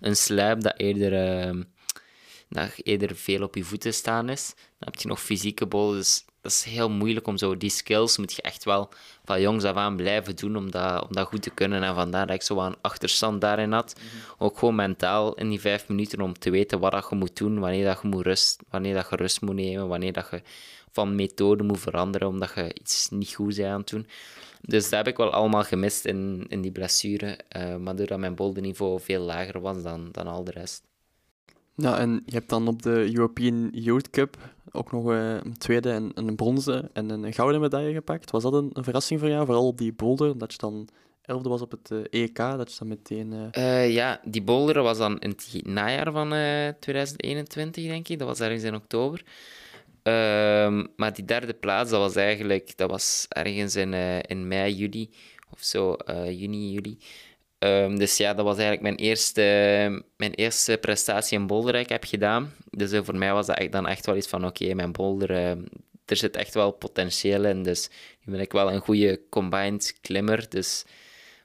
[0.00, 1.68] een slab dat eerder...
[2.50, 4.54] dat eerder veel op je voeten staan is.
[4.54, 8.18] Dan heb je nog fysieke bol, dus dat is heel moeilijk om zo die skills
[8.18, 8.88] moet je echt wel
[9.24, 11.82] van jongs af aan blijven doen om dat, om dat goed te kunnen.
[11.82, 13.94] En vandaar dat ik zo een achterstand daarin had.
[13.96, 14.32] Mhm.
[14.38, 17.58] Ook gewoon mentaal in die vijf minuten om te weten wat dat je moet doen,
[17.58, 20.42] wanneer dat je moet rust, wanneer dat je rust moet nemen, wanneer dat je
[20.90, 24.06] van methode moet veranderen omdat je iets niet goed bent aan het doen.
[24.60, 27.38] Dus dat heb ik wel allemaal gemist in, in die blessure.
[27.56, 30.89] Uh, maar doordat mijn niveau veel lager was dan, dan al de rest.
[31.74, 34.36] Ja, en je hebt dan op de European Youth Cup
[34.72, 38.30] ook nog eh, een tweede en een bronzen en een gouden medaille gepakt.
[38.30, 40.88] Was dat een, een verrassing voor jou, vooral op die boulder, dat je dan
[41.22, 43.52] elfde was op het EK, eh, e dat je dan meteen...
[43.56, 43.92] Uh...
[43.92, 46.28] ja, die boulder was dan in het najaar van
[46.80, 48.18] 2021, denk ik.
[48.18, 49.22] Dat was ergens in oktober.
[50.02, 52.76] Ehm, maar die derde plaats, dat was eigenlijk...
[52.76, 55.10] Dat was ergens in, in mei, juli
[55.50, 56.98] of zo, juni, juli.
[57.64, 59.42] Um, dus ja, dat was eigenlijk mijn eerste,
[60.16, 62.54] mijn eerste prestatie in boulder ik heb gedaan.
[62.70, 65.50] Dus uh, voor mij was dat dan echt wel iets van, oké, mijn boulder, uh,
[66.04, 67.62] er zit echt wel potentieel in.
[67.62, 67.88] Dus
[68.24, 70.48] nu ben ik wel een goede combined klimmer.
[70.48, 70.84] Dus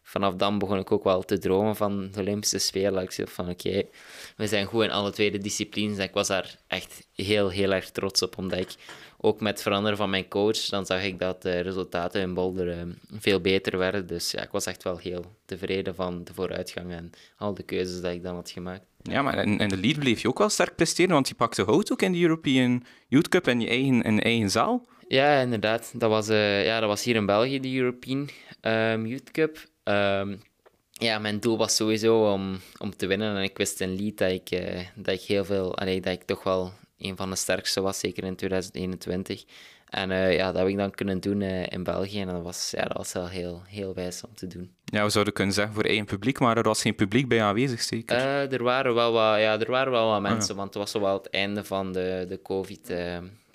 [0.07, 3.03] vanaf dan begon ik ook wel te dromen van de Olympische Spelen.
[3.03, 3.83] Ik zei van, oké,
[4.37, 5.97] we zijn goed in alle tweede disciplines.
[5.97, 8.75] En ik was daar echt heel, heel erg trots op, omdat ik
[9.17, 12.67] ook met het veranderen van mijn coach, dan zag ik dat de resultaten in Boulder
[12.67, 14.07] uh, veel beter werden.
[14.07, 18.01] Dus ja, ik was echt wel heel tevreden van de vooruitgang en al de keuzes
[18.01, 18.85] die ik dan had gemaakt.
[19.01, 21.91] Ja, maar in, de lead bleef je ook wel sterk presteren, want je pakte hout
[21.91, 24.87] ook in de European Youth Cup in je eigen, in eigen zaal.
[25.07, 25.93] Ja, inderdaad.
[25.93, 28.29] Dat was, uh, ja, dat was hier in België, de European
[28.61, 29.57] um, Youth Cup.
[29.89, 30.41] Um,
[30.91, 33.35] ja, mijn doel was sowieso om, om te winnen.
[33.35, 36.23] En ik wist in lead dat ik, uh, dat ik heel veel, allee, dat ik
[36.23, 39.43] toch wel een van de sterkste was, zeker in 2021.
[39.89, 42.21] En uh, ja, dat heb ik dan kunnen doen uh, in België.
[42.21, 44.71] En dat was, ja, dat was wel heel, heel wijs om te doen.
[44.85, 47.81] Ja, we zouden kunnen zeggen voor eigen publiek, maar er was geen publiek bij aanwezig,
[47.81, 48.17] zeker?
[48.17, 51.01] Uh, er, waren wel wat, ja, er waren wel wat ah, mensen, want het was
[51.01, 52.93] wel het einde van de, de COVID.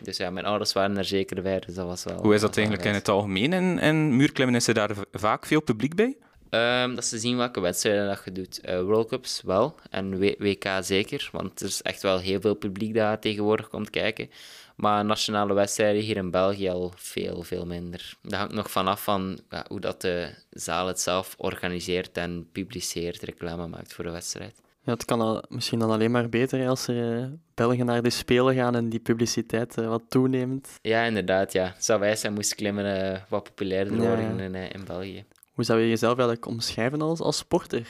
[0.03, 2.21] Dus ja, mijn ouders waren er zeker bij, dus dat was wel...
[2.23, 4.57] Hoe is dat eigenlijk in het algemeen in, in muurklimmen?
[4.57, 6.17] Is er daar vaak veel publiek bij?
[6.51, 8.61] Um, dat ze zien welke wedstrijden dat je doet.
[8.65, 12.95] Uh, World Cups wel, en WK zeker, want er is echt wel heel veel publiek
[12.95, 14.31] dat tegenwoordig komt kijken.
[14.77, 18.15] Maar nationale wedstrijden hier in België al veel, veel minder.
[18.23, 23.23] Dat hangt nog vanaf van ja, hoe dat de zaal het zelf organiseert en publiceert,
[23.23, 24.55] reclame maakt voor de wedstrijd.
[24.83, 28.11] Ja, het kan al, misschien dan alleen maar beter als er uh, Belgen naar de
[28.11, 30.79] Spelen gaan en die publiciteit uh, wat toeneemt.
[30.83, 31.53] Ja, inderdaad.
[31.53, 31.75] Ja.
[31.79, 35.25] Zou wij zijn moest klimmen uh, wat populairder worden in, in België.
[35.53, 37.87] Hoe zou je jezelf eigenlijk omschrijven als, als sporter?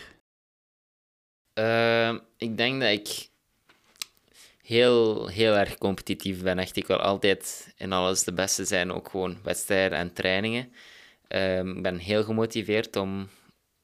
[1.52, 3.28] Ehm, ik denk dat ik
[4.62, 6.58] heel, heel erg competitief ben.
[6.58, 10.72] Echt, ik wil altijd in alles de beste zijn, ook gewoon wedstrijden en trainingen.
[11.28, 13.28] Ehm, ik ben heel gemotiveerd om,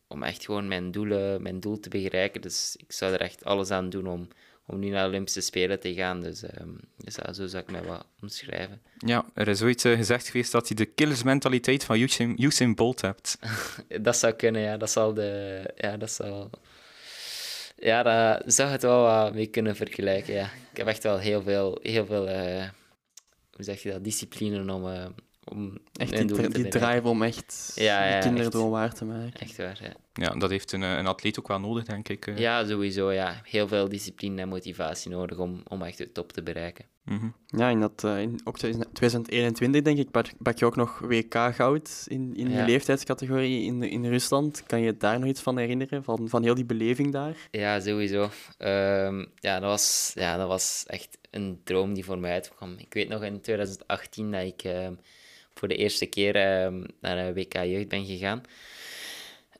[0.08, 2.40] om echt gewoon mijn, doelen, mijn doel te bereiken.
[2.40, 4.28] Dus ik zou er echt alles aan doen om,
[4.66, 6.20] om nu naar de Olympische Spelen te gaan.
[6.20, 8.80] Dus, um, dus zo zou ik mij wat omschrijven.
[8.98, 13.00] Ja, er is ooit uh, gezegd geweest dat je de killersmentaliteit van Usain, Usain Bolt
[13.00, 13.38] hebt.
[14.00, 14.76] dat zou kunnen, ja.
[14.76, 15.62] Dat zal de...
[15.76, 16.50] Ja, dat zal...
[17.78, 20.50] Ja, daar zou het wel wat mee kunnen vergelijken, ja.
[20.70, 22.68] Ik heb echt wel heel veel, heel veel uh,
[23.56, 25.06] hoe zeg je dat, discipline om, uh,
[25.48, 29.40] om echt die, die drive om echt ja, ja, kinderdroom waar te maken.
[29.40, 29.92] Echt waar, ja.
[30.12, 32.38] Ja, dat heeft een, een atleet ook wel nodig, denk ik.
[32.38, 33.40] Ja, sowieso, ja.
[33.44, 36.84] Heel veel discipline en motivatie nodig om, om echt de top te bereiken.
[37.04, 42.04] Mm Ja, in, dat, uh, in ook 2021, denk ik, pak je ook nog WK-goud
[42.08, 44.62] in, in die leeftijdscategorie in, in Rusland.
[44.66, 47.36] Kan je daar nog iets van herinneren, van, van heel die beleving daar?
[47.50, 48.22] Ja, sowieso.
[48.58, 52.74] Um, ja, dat was, ja, dat was echt een droom die voor mij uitkwam.
[52.78, 54.64] Ik weet nog in 2018 dat ik...
[54.64, 54.88] Uh,
[55.58, 58.42] voor de eerste keer uh, naar WK Jeugd ben gegaan.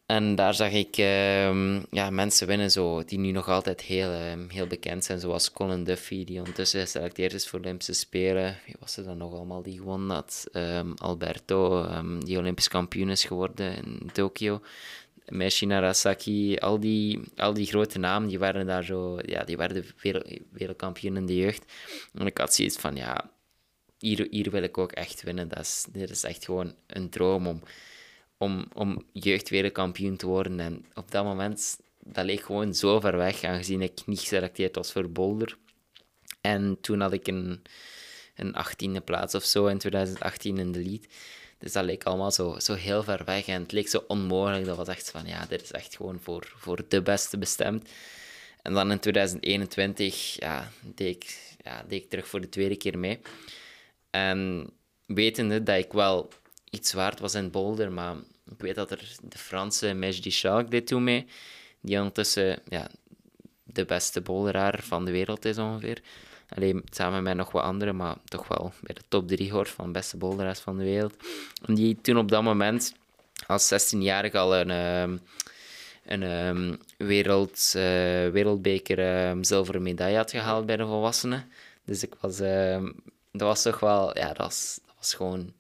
[0.07, 4.33] En daar zag ik uh, ja, mensen winnen zo, die nu nog altijd heel, uh,
[4.49, 8.59] heel bekend zijn, zoals Colin Duffy, die ondertussen geselecteerd is voor de Olympische Spelen.
[8.67, 10.47] Wie was er dan nog allemaal die gewonnen had?
[10.97, 11.89] Alberto,
[12.25, 14.61] die Olympisch kampioen is geworden in Tokio.
[15.29, 19.85] Meisje Narasaki, al die, al die grote namen, die waren daar zo, ja, die werden
[20.53, 21.73] wereldkampioen in de jeugd.
[22.15, 23.31] En ik had zoiets van, ja,
[23.99, 25.49] hier, hier wil ik ook echt winnen.
[25.49, 27.63] Dat is, dit is echt gewoon een droom om,
[28.39, 30.61] om, om jeugdwereldkampioen te worden.
[30.61, 34.93] En op dat moment, dat leek gewoon zo ver weg, aangezien ik niet geselecteerd was
[34.93, 35.57] voor Boulder.
[36.41, 37.63] En toen had ik een,
[38.35, 41.07] een 18e plaats of zo in 2018 in de lead.
[41.59, 44.65] Dus dat leek allemaal zo, zo heel ver weg en het leek zo onmogelijk.
[44.65, 47.89] Dat was echt van, ja, dit is echt gewoon voor, voor de beste bestemd.
[48.63, 52.99] En dan in 2021 ja, deed, ik, ja, deed ik terug voor de tweede keer
[52.99, 53.21] mee.
[54.17, 54.71] En
[55.07, 56.29] wetende dat ik wel
[56.71, 58.17] iets waard was in boulder, maar
[58.51, 61.27] ik weet dat er de Franse Mejdi Schalk deed toen mee,
[61.81, 62.89] die ondertussen ja,
[63.65, 66.03] de beste boulderaar van de wereld is ongeveer.
[66.49, 69.93] Alleen samen met nog wat anderen, maar toch wel bij de top 3 hoort van
[69.93, 71.15] beste boulderaars van de wereld.
[71.65, 72.95] En die toen op dat moment
[73.47, 75.17] als 16-jarige al een, ehm,
[76.05, 77.83] een um, wereld, uh,
[78.29, 81.45] wereldbeker zilveren medaille had gehaald bij de volwassenen.
[81.85, 82.41] Dus ik was
[83.39, 85.53] dat was toch wel, ja, dat was, dat was gewoon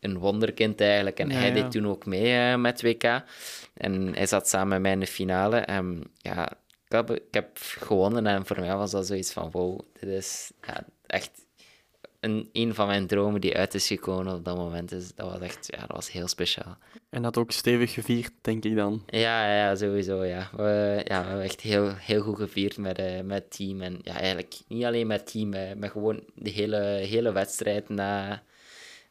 [0.00, 1.18] een wonderkind eigenlijk.
[1.18, 3.22] En hij deed toen ook mee uh, met WK.
[3.74, 5.56] En hij zat samen met mij in de finale.
[5.56, 6.48] En ja,
[6.84, 10.52] ik heb, ik heb gewonnen en voor mij was dat zoiets van, wow, dit is
[10.66, 11.30] ja, echt
[12.24, 14.88] een, een van mijn dromen die uit is gekomen op dat moment.
[14.88, 16.78] Dus dat was echt, ja, dat was heel speciaal.
[17.10, 19.02] En dat ook stevig gevierd, denk ik dan?
[19.06, 20.50] Ja, ja sowieso, ja.
[20.56, 23.80] We, ja, we hebben echt heel, heel goed gevierd met, uh, met het team.
[23.80, 28.42] En ja, eigenlijk niet alleen met het team, maar gewoon de hele, hele wedstrijd na,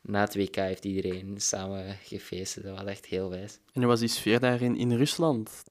[0.02, 2.64] na het WK heeft iedereen samen gefeest.
[2.64, 3.60] Dat was echt heel wijs.
[3.74, 5.64] En hoe was die sfeer daar in, in Rusland?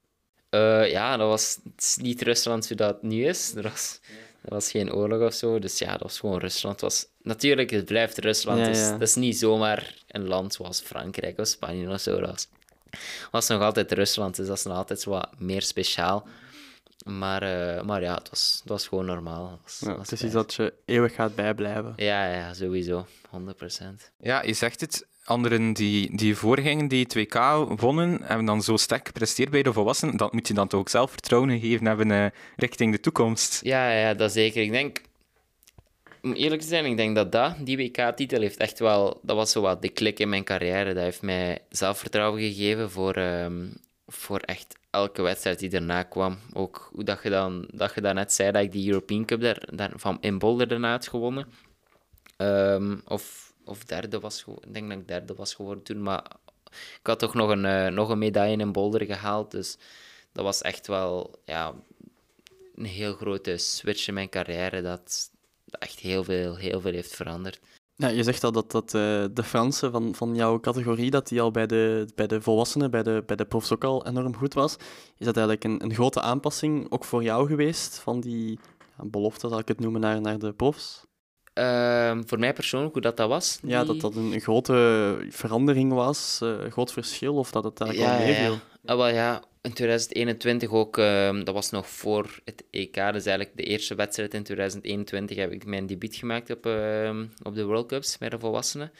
[0.50, 1.58] Uh, ja, dat was
[2.00, 3.54] niet Rusland zoals het nu is.
[3.54, 4.00] Er was...
[4.42, 5.58] Er was geen oorlog of zo.
[5.58, 6.80] Dus ja, dat was gewoon Rusland.
[6.80, 8.58] Was, natuurlijk, het blijft Rusland.
[8.58, 12.20] Ja, Dus, dat is niet zomaar een land zoals Frankrijk of Spanje of zo.
[12.20, 12.48] Dat was,
[13.30, 16.26] was nog altijd Rusland, dus dat is nog altijd wat meer speciaal.
[17.04, 19.60] Maar, uh, maar ja, het was, het was gewoon normaal.
[19.62, 21.92] Was, ja, het is iets dat je eeuwig gaat bijblijven.
[21.96, 23.06] Ja, ja, sowieso.
[23.26, 24.10] 100%.
[24.20, 27.38] Ja, je zegt het anderen die, die voorgingen, die 2K
[27.76, 30.88] wonnen, hebben dan zo sterk gepresteerd bij de volwassenen, dat moet je dan toch ook
[30.88, 33.60] zelfvertrouwen geven hebben uh, richting de toekomst.
[33.64, 34.62] Ja, ja, dat zeker.
[34.62, 35.00] Ik denk,
[36.22, 39.50] om eerlijk te zijn, ik denk dat, dat die WK-titel heeft echt wel, dat was
[39.50, 40.94] zo wat de klik in mijn carrière.
[40.94, 43.72] Dat heeft mij zelfvertrouwen gegeven voor, um,
[44.06, 46.38] voor echt elke wedstrijd die erna kwam.
[46.52, 49.40] Ook hoe dat je dan, dat je dan net zei dat ik die European Cup
[49.72, 51.46] daar, van in Boulder daarna had gewonnen.
[52.36, 56.02] Um, of of derde was Ik denk dat ik derde was geworden toen.
[56.02, 56.24] Maar
[56.72, 59.50] ik had toch nog een, uh, nog een medaille in Boulder gehaald.
[59.50, 59.78] Dus
[60.32, 61.74] dat was echt wel ja,
[62.74, 64.82] een heel grote switch in mijn carrière.
[64.82, 65.30] Dat,
[65.78, 67.60] echt heel veel, heel veel heeft veranderd.
[67.96, 71.40] Ja, je zegt al dat, dat uh, de Fransen van, van jouw categorie, dat die
[71.40, 74.54] al bij de, bij de volwassenen, bij de, bij de profs ook al enorm goed
[74.54, 74.76] was.
[75.16, 78.58] Is dat eigenlijk een, een grote aanpassing ook voor jou geweest, van die
[78.96, 81.04] ja, belofte, zal ik het noemen, naar, naar de profs?
[81.54, 83.58] Uh, voor mij persoonlijk, hoe dat, dat was?
[83.60, 83.70] Die...
[83.70, 88.12] Ja, dat dat een grote verandering was, uh, een groot verschil, of dat het eigenlijk
[88.12, 88.52] ja, al meeviel.
[88.52, 88.60] Ja.
[88.84, 93.56] Ah, wel, ja, in 2021 ook, uh, dat was nog voor het EK, dus eigenlijk
[93.56, 97.86] de eerste wedstrijd in 2021 heb ik mijn debuut gemaakt op, uh, op de World
[97.86, 98.92] Cups met de volwassenen.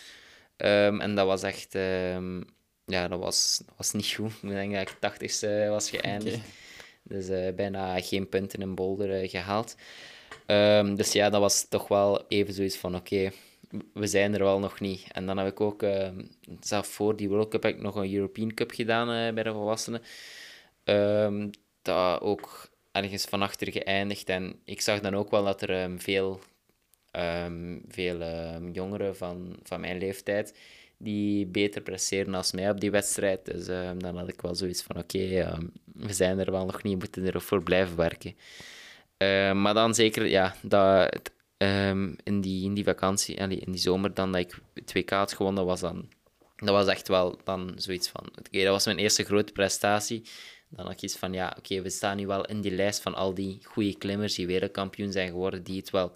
[0.57, 2.45] Um, en dat was echt, um,
[2.85, 4.33] ja, dat was, dat was niet goed.
[4.43, 6.37] Ik denk dat ik 80ste was geëindigd.
[6.37, 6.49] Okay.
[7.03, 9.75] Dus uh, bijna geen punten in Boulder gehaald.
[10.53, 13.31] Um, dus ja, dat was toch wel even zoiets van: oké,
[13.93, 15.05] we zijn er wel nog niet.
[15.13, 15.85] En dan heb ik ook,
[16.61, 20.03] zelf voor die World Cup, heb ik nog een European Cup gedaan bij de volwassenen.
[20.85, 21.51] Um,
[21.83, 24.29] dat ook ergens van achter geëindigd.
[24.29, 26.41] En ik zag dan ook wel dat er veel,
[27.89, 28.19] veel
[28.73, 30.59] jongeren van, van mijn leeftijd
[30.97, 33.45] die beter presteren als mij op die wedstrijd.
[33.45, 33.67] Dus
[33.99, 37.33] dan had ik wel zoiets van: oké, we zijn er wel nog niet, we moeten
[37.33, 38.37] ervoor blijven werken.
[39.53, 41.31] Maar dan zeker, ja, dat
[42.25, 45.65] in, die, in die vakantie, in die zomer, dan dat ik het WK had gewonnen,
[45.65, 46.09] was dan.
[46.57, 50.25] Dat was echt wel dan zoiets van: oké, dat was mijn eerste grote prestatie
[50.77, 53.15] dan had ik iets van, ja, oké, we staan nu wel in die lijst van
[53.15, 56.13] al die goede klimmers die wereldkampioen zijn geworden, die het wel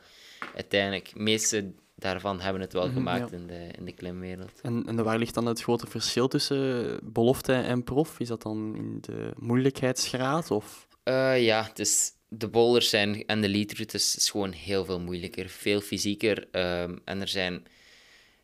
[0.54, 4.60] uiteindelijk, de meeste daarvan hebben het wel mhm, gemaakt in, de, in de klimwereld.
[4.62, 8.20] En, en waar ligt dan het grote verschil tussen belofte en prof?
[8.20, 10.50] Is dat dan in de moeilijkheidsgraad?
[10.50, 10.88] Of?
[11.04, 15.80] Uh, ja, dus de boulders zijn en de leadroutes is gewoon heel veel moeilijker, veel
[15.80, 16.38] fysieker.
[16.52, 17.66] Um, en er zijn...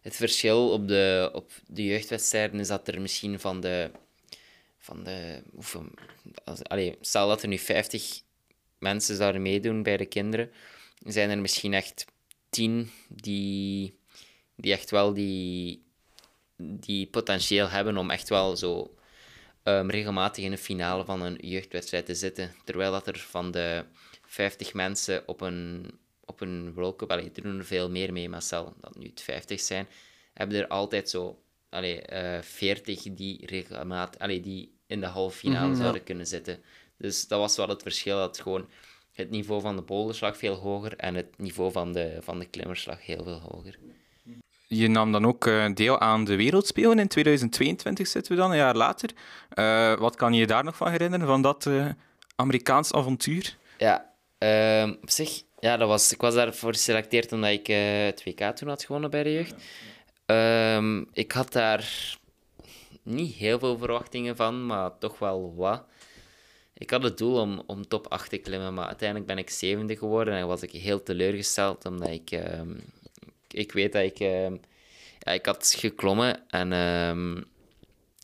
[0.00, 3.90] Het verschil op de, op de jeugdwedstrijden is dat er misschien van de
[4.82, 5.42] van de.
[5.52, 5.84] Hoeveel,
[6.44, 8.20] als, allee, stel dat er nu 50
[8.78, 10.50] mensen zouden meedoen bij de kinderen,
[11.04, 12.04] zijn er misschien echt
[12.50, 13.94] 10 die,
[14.54, 15.82] die echt wel die,
[16.56, 18.94] die potentieel hebben om echt wel zo
[19.64, 22.54] um, regelmatig in de finale van een jeugdwedstrijd te zitten.
[22.64, 23.84] Terwijl dat er van de
[24.26, 25.90] 50 mensen op een,
[26.24, 29.06] op een World Cup, allee, er doen er veel meer mee, maar stel dat nu
[29.06, 29.88] het 50 zijn,
[30.32, 35.38] hebben er altijd zo allee, uh, eh, 40 die, regelmatig, allee, die in de halve
[35.38, 36.62] finale mm zouden kunnen zitten.
[36.96, 38.16] Dus dat was wel het verschil.
[38.16, 38.68] Dat gewoon
[39.12, 43.06] het niveau van de boulderslag veel hoger en het niveau van de, van de klimmerslag
[43.06, 43.78] heel veel hoger.
[44.74, 48.56] Je nam dan ook uh, deel aan de Wereldspelen in 2022, zitten we dan, een
[48.56, 49.10] jaar later.
[49.54, 51.88] Uh, wat kan je daar nog van herinneren, van dat uh,
[52.36, 53.56] Amerikaans avontuur?
[53.78, 58.56] Ja, ehm, op zich, ja, dat was, ik was daarvoor geselecteerd omdat ik het WK
[58.56, 59.54] toen had gewonnen bij de jeugd.
[60.26, 62.16] Um, ik had daar
[63.02, 65.84] niet heel veel verwachtingen van, maar toch wel wat.
[66.74, 69.96] Ik had het doel om, om top 8 te klimmen, maar uiteindelijk ben ik zevende
[69.96, 72.30] geworden en was ik heel teleurgesteld, omdat ik...
[73.52, 74.20] Ik weet dat ik...
[74.20, 74.60] Um,
[75.18, 76.72] ja, ik had geklommen en...
[76.72, 77.44] Um,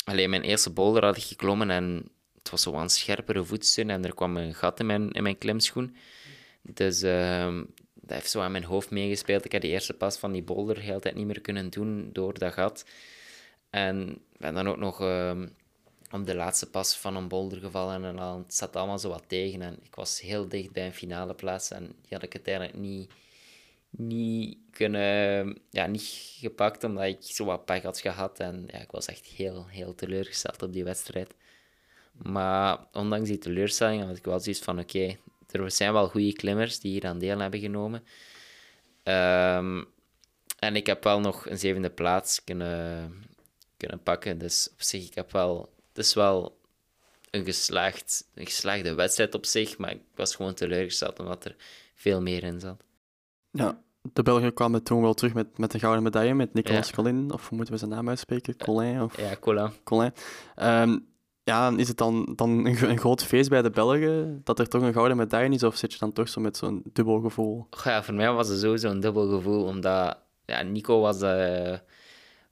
[0.04, 2.08] alleen mijn eerste boulder had ik geklommen en
[2.38, 5.38] het was zo een scherpere voetsteun en er kwam een gat in mijn, in mijn
[5.38, 5.96] klimschoen.
[6.62, 7.00] Dus
[7.94, 9.44] dat heeft zo aan mijn hoofd meegespeeld.
[9.44, 12.10] Ik had de eerste pas van die boulder de hele tijd niet meer kunnen doen
[12.12, 12.84] door dat gat.
[13.70, 15.00] En ben dan ook nog
[16.10, 19.24] op de laatste pas van een boulder gevallen en dan, het zat allemaal zo wat
[19.26, 19.62] tegen.
[19.62, 23.10] En ik was heel dicht bij een finale plaats en die had ik uiteindelijk niet,
[23.90, 28.40] niet kunnen, ja, niet gepakt omdat ik zo wat pech had gehad.
[28.40, 31.34] En ja, ik was echt heel, heel teleurgesteld op die wedstrijd.
[32.12, 35.16] Maar ondanks die teleurstelling had ik wel zoiets van: oké,
[35.50, 38.04] er zijn wel goede klimmers die hier aan deel hebben genomen.
[39.04, 39.86] Um,
[40.58, 43.12] en ik heb wel nog een zevende plaats kunnen,
[43.76, 44.38] kunnen pakken.
[44.38, 45.72] Dus op zich, ik heb wel...
[45.88, 46.60] Het is wel
[47.30, 51.56] een, geslaagd, een geslaagde wedstrijd op zich, maar ik was gewoon teleurgesteld omdat er
[51.94, 52.82] veel meer in zat.
[53.50, 53.82] Ja,
[54.12, 57.48] de Belgen kwamen toen wel terug met, met de gouden medaille, met Nicolas Colin, of
[57.48, 58.56] hoe moeten we zijn naam uitspreken?
[58.56, 59.02] Colin?
[59.02, 59.20] Of...
[59.20, 59.70] Ja, Colin.
[59.84, 60.12] Colin.
[60.56, 61.06] Um,
[61.44, 64.82] ja, is het dan, dan een, een, groot feest bij de Belgen dat er toch
[64.82, 67.66] een gouden medaille is, of zit je dan toch zo met zo'n dubbel gevoel?
[67.84, 71.22] Ja, voor mij was het sowieso een dubbel gevoel, omdat ja, Nico was...
[71.22, 71.74] Uh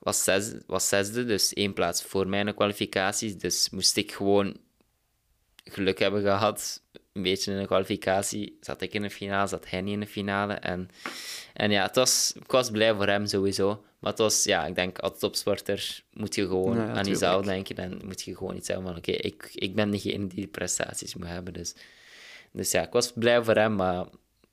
[0.06, 3.38] was, zes, was zesde, dus één plaats voor mijn kwalificaties.
[3.38, 4.56] Dus moest ik gewoon
[5.64, 6.82] geluk hebben gehad.
[7.16, 8.56] Een beetje in de kwalificatie.
[8.60, 10.52] Zat ik in de finale, zat hij niet in de finale.
[10.52, 10.88] En,
[11.54, 13.84] en ja, het was, ik was blij voor hem sowieso.
[13.98, 17.76] Maar het was, ja, ik denk, als topsporter moet je gewoon aan jezelf denken.
[17.76, 21.14] En moet je gewoon iets zeggen van, oké, ik, ik ben degene die de prestaties
[21.14, 21.52] moet hebben.
[21.52, 21.74] Dus,
[22.52, 24.06] dus ja, ik was blij voor hem, maar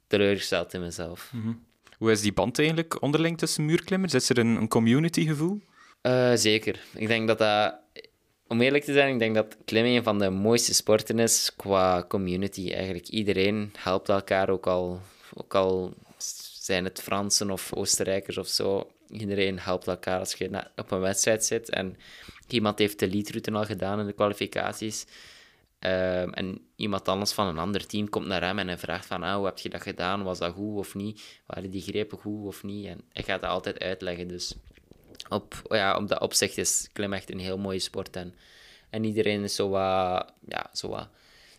[0.07, 1.31] teleurgesteld in mezelf.
[1.33, 1.71] Mm
[2.03, 4.13] hoe is die band eigenlijk onderling tussen muurklimmers?
[4.13, 5.61] Is er een, een community-gevoel?
[6.01, 6.79] Uh, zeker.
[6.93, 7.75] Ik denk dat dat...
[8.53, 12.05] Om eerlijk te zijn, ik denk dat klimmen een van de mooiste sporten is qua
[12.07, 12.71] community.
[12.71, 15.01] Eigenlijk iedereen helpt elkaar, ook al,
[15.33, 15.93] ook al
[16.59, 18.91] zijn het Fransen of Oostenrijkers of zo.
[19.09, 21.69] iedereen helpt elkaar als je op een wedstrijd zit.
[21.69, 21.97] En
[22.47, 25.05] iemand heeft de leadroute al gedaan in de kwalificaties.
[25.79, 29.35] Ehm, en iemand anders van een ander team komt naar hem en vraagt van, ah,
[29.35, 30.23] hoe heb je dat gedaan?
[30.23, 31.41] Was dat goed of niet?
[31.45, 32.85] Waren die grepen goed of niet?
[32.85, 34.27] En hij gaat dat altijd uitleggen.
[34.27, 34.55] Dus
[35.33, 38.15] op, ja, op dat opzicht is klim echt een heel mooie sport.
[38.15, 38.33] En,
[38.89, 41.07] en iedereen is zo wat, ja, zo wat.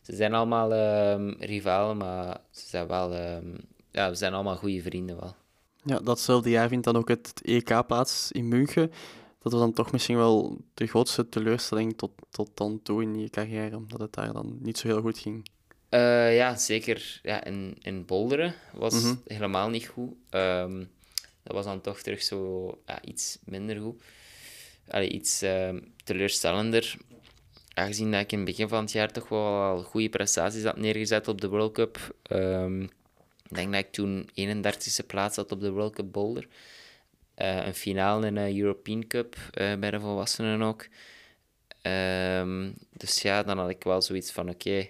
[0.02, 0.72] Ze zijn allemaal
[1.12, 3.56] um, rivalen, maar ze zijn wel, um,
[3.90, 5.34] ja, we zijn allemaal goede vrienden wel.
[5.82, 8.90] Ja, datzelfde jaar vindt dan ook het EK plaats in München.
[9.42, 13.30] Dat was dan toch misschien wel de grootste teleurstelling tot, tot dan toe in je
[13.30, 15.48] carrière, omdat het daar dan niet zo heel goed ging.
[15.90, 17.20] Uh, ja, zeker.
[17.22, 20.12] Ja, in, in Bolderen was mm helemaal niet goed.
[20.30, 20.90] Um,
[21.44, 24.02] dat was dan toch terug zo ja, iets minder goed.
[25.08, 25.74] Iets uh,
[26.04, 26.96] teleurstellender.
[27.74, 31.28] Aangezien dat ik in het begin van het jaar toch wel goede prestaties had neergezet
[31.28, 32.14] op de World Cup.
[32.30, 32.82] Um,
[33.48, 36.46] ik denk dat ik toen 31e plaats had op de World Cup Boulder.
[37.38, 40.86] Uh, een finale in de European Cup uh, bij de volwassenen ook.
[41.82, 44.88] Um, dus ja, dan had ik wel zoiets van: oké,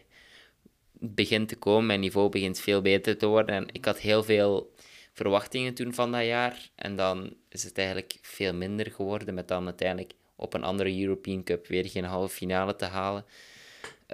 [1.01, 3.55] het begint te komen, mijn niveau begint veel beter te worden.
[3.55, 4.74] En ik had heel veel
[5.15, 6.71] verwachtingen toen van dat jaar.
[6.75, 11.45] En dan is het eigenlijk veel minder geworden, met dan uiteindelijk op een andere European
[11.45, 13.25] Cup weer geen halve finale te halen.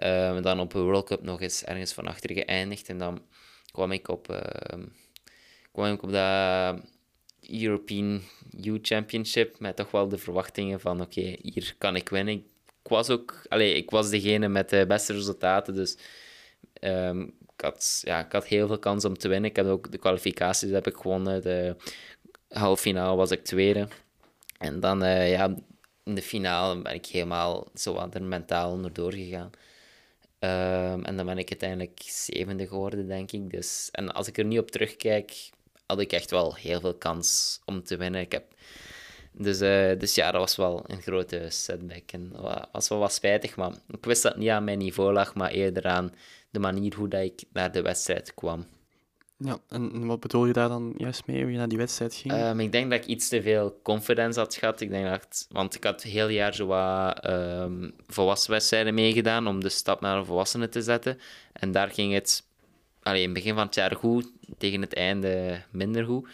[0.02, 2.88] Uh, dan op een World Cup nog eens ergens van achter geëindigd.
[2.88, 3.22] En dan
[3.72, 4.40] kwam ik op, uh,
[5.72, 6.78] kwam ik op de
[7.48, 12.34] European Youth Championship met toch wel de verwachtingen van oké, hier kan ik winnen.
[12.34, 15.96] Ik was ook, allez, ik was degene met de beste resultaten, dus
[16.80, 19.50] um, ik had, ja, ik had heel veel kans om te winnen.
[19.50, 21.42] Ik heb ook de kwalificaties heb ik gewonnen.
[21.42, 21.76] De
[22.48, 23.88] halve finale was ik tweede.
[24.58, 25.54] En dan uh, ja,
[26.04, 29.50] in de finale ben ik helemaal zo wat mentaal onderdoor gegaan.
[30.38, 33.50] Um, en dan ben ik uiteindelijk zevende geworden, denk ik.
[33.50, 35.50] Dus, en als ik er nu op terugkijk,
[35.86, 38.20] had ik echt wel heel veel kans om te winnen.
[38.20, 38.44] Ik heb,
[39.32, 42.12] dus, uh, dus ja, dat was wel een grote setback.
[42.12, 45.12] En dat was wel wat spijtig, maar ik wist dat het niet aan mijn niveau
[45.12, 46.12] lag, maar eerder aan
[46.50, 48.66] de manier hoe dat ik naar de wedstrijd kwam.
[49.36, 52.34] Ja, en wat bedoel je daar dan juist mee, hoe je naar die wedstrijd ging?
[52.34, 54.80] Um, ik denk dat ik iets te veel confidence had gehad.
[54.80, 59.46] Ik denk dat, want ik had het hele jaar zo wat um, volwassen wedstrijden meegedaan
[59.46, 61.18] om de stap naar een volwassene te zetten.
[61.52, 62.44] En daar ging het
[63.02, 66.28] allee, in het begin van het jaar goed, tegen het einde minder goed.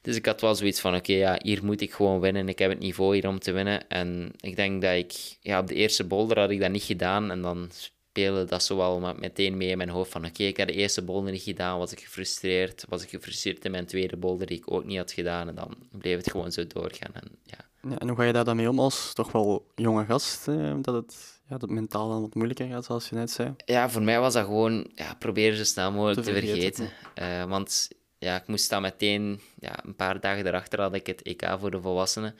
[0.00, 2.48] Dus ik had wel zoiets van, oké, ja, hier moet ik gewoon winnen.
[2.48, 3.88] Ik heb het niveau hier om te winnen.
[3.88, 5.12] En ik denk dat ik...
[5.40, 7.30] Ja, op de eerste boulder had ik dat niet gedaan.
[7.30, 7.70] En dan
[8.14, 11.32] speelde dat zowel meteen mee in mijn hoofd van oké, ik heb de eerste boulder
[11.32, 12.84] niet gedaan, was ik gefrustreerd.
[12.88, 15.48] Was ik gefrustreerd in mijn tweede boulder die ik ook niet had gedaan.
[15.48, 17.14] En dan bleef het gewoon zo doorgaan.
[17.14, 17.90] En, ja.
[17.90, 20.48] ja en hoe ga je daar dan mee om als toch wel jonge gast?
[20.48, 23.54] Eh, dat het ja, dat mentaal dan wat moeilijker gaat, zoals je net zei?
[23.64, 26.90] Ja, voor mij was dat gewoon ja, proberen zo snel mogelijk te, vergeten.
[27.14, 27.88] Uh, want
[28.18, 31.70] ja, ik moest dan meteen, ja, een paar dagen daarachter had ik het EK voor
[31.70, 32.34] de volwassenen.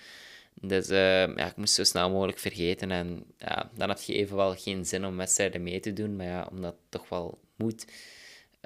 [0.61, 2.91] Dus uh, ja, ik moest zo snel mogelijk vergeten.
[2.91, 6.17] En ja, dan had je evenwel geen zin om wedstrijden mee te doen.
[6.17, 7.87] Maar ja, omdat het toch wel moet,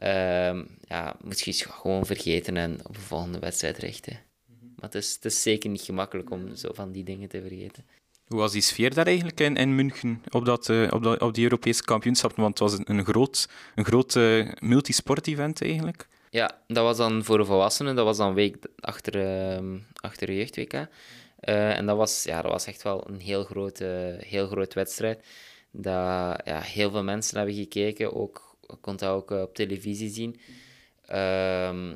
[0.03, 4.21] uh, ja, moet je gewoon vergeten en op de volgende wedstrijd richten.
[4.47, 7.85] Maar het is, het is zeker niet gemakkelijk om zo van die dingen te vergeten.
[8.27, 11.35] Hoe was die sfeer daar eigenlijk in, in München op, dat, uh, op, dat, op
[11.35, 12.37] die Europese kampioenschap?
[12.37, 16.09] Want het was een, een groot, een groot uh, multisport-event eigenlijk.
[16.31, 17.97] Ja, dat was dan voor de volwassenen.
[17.97, 19.17] Dat was dan week achter,
[19.61, 20.89] uh, achter de jeugd-WK.
[21.41, 25.27] Uh, en dat was, ja, dat was echt wel een heel grote, heel grote wedstrijd.
[25.71, 28.15] Dat ja, heel veel mensen hebben gekeken.
[28.15, 30.41] Ook, kon dat ook op televisie zien.
[31.11, 31.93] Uh,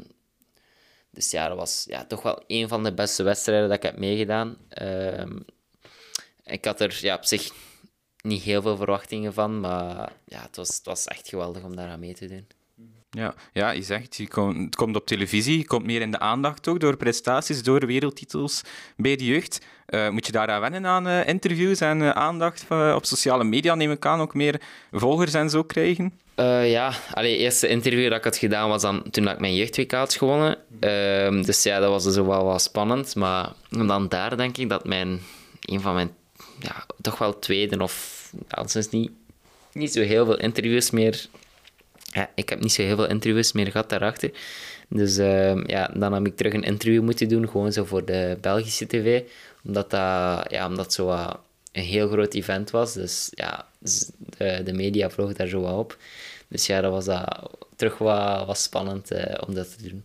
[1.10, 3.98] dus ja, dat was ja, toch wel een van de beste wedstrijden dat ik heb
[3.98, 4.56] meegedaan.
[4.82, 5.24] Uh,
[6.44, 7.52] ik had er ja, op zich
[8.22, 11.88] niet heel veel verwachtingen van, maar ja, het, was, het was echt geweldig om daar
[11.88, 12.46] aan mee te doen.
[13.16, 16.68] Ja, ja je zegt, je het komt op televisie, je komt meer in de aandacht
[16.68, 18.62] ook door prestaties, door wereldtitels
[18.96, 19.60] bij de jeugd.
[19.88, 23.74] Uh, moet je aan wennen aan uh, interviews en uh, aandacht op sociale media?
[23.74, 24.60] Neem ik aan ook meer
[24.92, 26.20] volgers en zo krijgen?
[26.64, 30.14] ja, het eerste interview dat ik had gedaan was dan toen ik mijn jeugdweek had
[30.14, 30.58] gewonnen.
[30.80, 33.14] Ehm, dus ja, dat was dus wel wat spannend.
[33.14, 35.20] Maar dan daar denk ik dat mijn,
[35.60, 36.10] een van mijn
[36.58, 39.10] ja, toch wel tweede of althans niet,
[39.72, 41.26] niet zo heel veel interviews meer.
[42.12, 44.30] Ja, ik heb niet zo heel veel interviews meer gehad daarachter.
[44.88, 48.38] Dus uh, ja, dan heb ik terug een interview moeten doen, gewoon zo voor de
[48.40, 49.22] Belgische tv.
[49.64, 51.30] Omdat dat, ja, omdat zo uh,
[51.72, 52.92] een heel groot event was.
[52.92, 53.68] Dus ja,
[54.36, 55.96] de, de media vloog daar zo wat op.
[56.48, 60.04] Dus ja, dat was dat terug wat, wat spannend uh, om dat te doen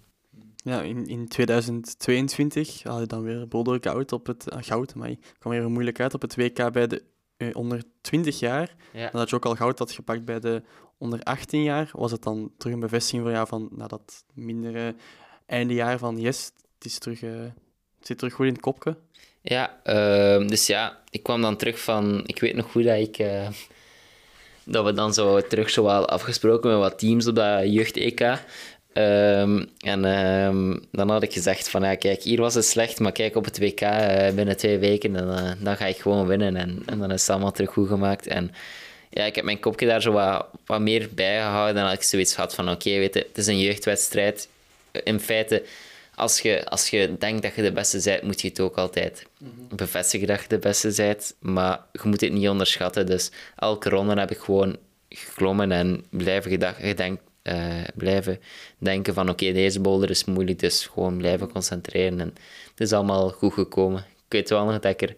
[0.67, 4.45] ja, in, in 2022 had je dan weer boulder goud op het...
[4.53, 7.03] Uh, goud, maar kwam weer moeilijk uit op het WK bij de
[7.37, 8.75] uh, onder 20 jaar.
[8.93, 9.09] Ja.
[9.11, 10.61] Dat je ook al goud had gepakt bij de
[10.97, 11.89] onder 18 jaar.
[11.93, 14.95] Was het dan terug een bevestiging voor jou van na dat mindere
[15.45, 18.97] einde jaar van yes, het is terug, uh, het Zit terug goed in het kopje?
[19.41, 22.23] Ja, ehm, dus ja, ik kwam dan terug van...
[22.25, 23.17] Ik weet nog goed dat ik...
[23.17, 23.47] eh,
[24.67, 28.19] dat we dan zo terug zo wel afgesproken met wat teams op dat jeugd-EK.
[28.93, 33.11] Ehm, en ehm, dan had ik gezegd van, ja, kijk, hier was het slecht, maar
[33.11, 36.55] kijk, op het WK eh, binnen twee weken, dan, eh, dan ga ik gewoon winnen.
[36.55, 38.27] En, en dan is het allemaal terug goed gemaakt.
[38.27, 38.51] En
[39.09, 41.75] ja, ik heb mijn kopje daar zo wat, wat meer bij gehouden.
[41.75, 44.49] Dan had ik zoiets gehad van, oké, weet je, het is een jeugdwedstrijd.
[45.03, 45.63] In feite,
[46.15, 49.25] als je, als je denkt dat je de beste bent, moet je het ook altijd
[49.69, 51.35] bevestigen dat je de beste bent.
[51.39, 53.05] Maar je moet het niet onderschatten.
[53.05, 54.77] Dus elke ronde heb ik gewoon
[55.09, 58.39] geklommen en blijven, gedacht, gedenk, eh, blijven
[58.77, 62.19] denken van oké, deze boulder is moeilijk, dus gewoon blijven concentreren.
[62.19, 62.33] En
[62.69, 63.99] het is allemaal goed gekomen.
[63.99, 65.15] Ik weet wel nog dat ik er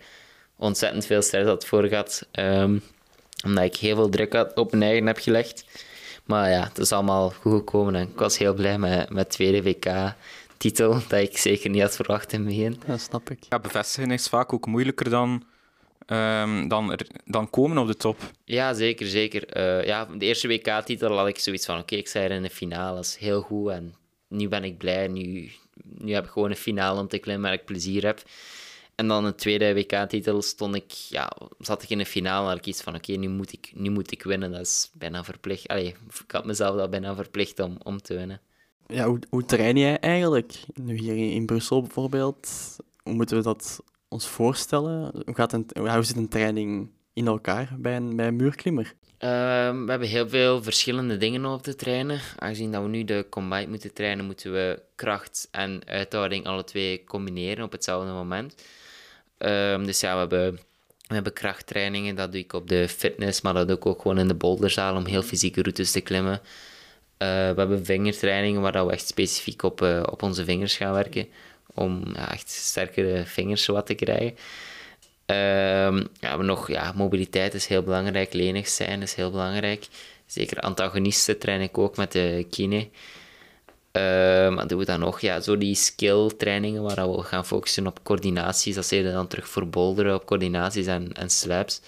[0.55, 2.27] ontzettend veel stress had voor gehad.
[2.31, 2.77] ehm,
[3.45, 5.65] omdat ik heel veel druk had op mijn eigen heb gelegd.
[6.25, 9.63] Maar ja, het is allemaal goed gekomen en ik was heel blij met met tweede
[9.63, 12.81] WK-titel, dat ik zeker niet had verwacht in het begin.
[12.87, 13.39] Ja, snap ik.
[13.49, 15.43] Ja, bevestigen is vaak ook moeilijker dan,
[16.05, 18.17] ehm, dan, er- dan komen op de top.
[18.45, 19.47] Ja, zeker, zeker.
[19.47, 22.49] Eh, ja, de eerste WK-titel had ik zoiets van, oké, ik sta hier in de
[22.49, 23.69] finale, dat is heel goed.
[23.69, 23.93] En
[24.27, 25.51] nu ben ik blij, nu,
[25.83, 28.21] nu heb ik gewoon een finale om te klimmen waar ik plezier heb.
[28.99, 32.65] En dan de tweede WK-titel stond ik, ja, zat ik in de finale, had ik
[32.65, 34.51] iets van, oké, nu, moet ik, nu moet ik winnen.
[34.51, 35.67] Dat is bijna verplicht.
[35.67, 38.41] Allee, ik had mezelf dat bijna verplicht om, om te winnen.
[38.87, 40.53] Ja, hoe, hoe train jij eigenlijk?
[40.73, 42.49] Nu hier in, Brussel bijvoorbeeld.
[43.03, 45.11] Hoe moeten we dat ons voorstellen?
[45.25, 48.93] Hoe, gaat een, hoe zit een training in elkaar bij een, bij een muurklimmer?
[49.17, 52.19] Ehm, we hebben heel veel verschillende dingen op te trainen.
[52.37, 57.03] Aangezien dat we nu de combine moeten trainen, moeten we kracht en uithouding alle twee
[57.03, 58.55] combineren op hetzelfde moment.
[59.39, 60.53] Ehm, dus ja, we hebben,
[61.07, 62.15] we hebben krachttrainingen.
[62.15, 64.95] Dat doe ik op de fitness, maar dat doe ik ook gewoon in de boulderzaal
[64.95, 66.41] om heel fysieke routes te klimmen.
[67.17, 71.27] Eh, we hebben vingertrainingen waar we echt specifiek op, eh, op onze vingers gaan werken.
[71.73, 74.35] Om echt sterkere vingers wat te krijgen.
[75.25, 79.87] Ehm, ja, we nog, ja, mobiliteit is heel belangrijk, lenig zijn is heel belangrijk.
[80.25, 82.87] Zeker antagonisten train ik ook met de kine.
[83.91, 85.19] Ehm wat doen we dan nog?
[85.21, 88.75] Ja, zo die skill trainingen waar we gaan focussen op coördinaties.
[88.75, 91.81] Dat je dan terug voor boulderen op coördinaties en, en slaps.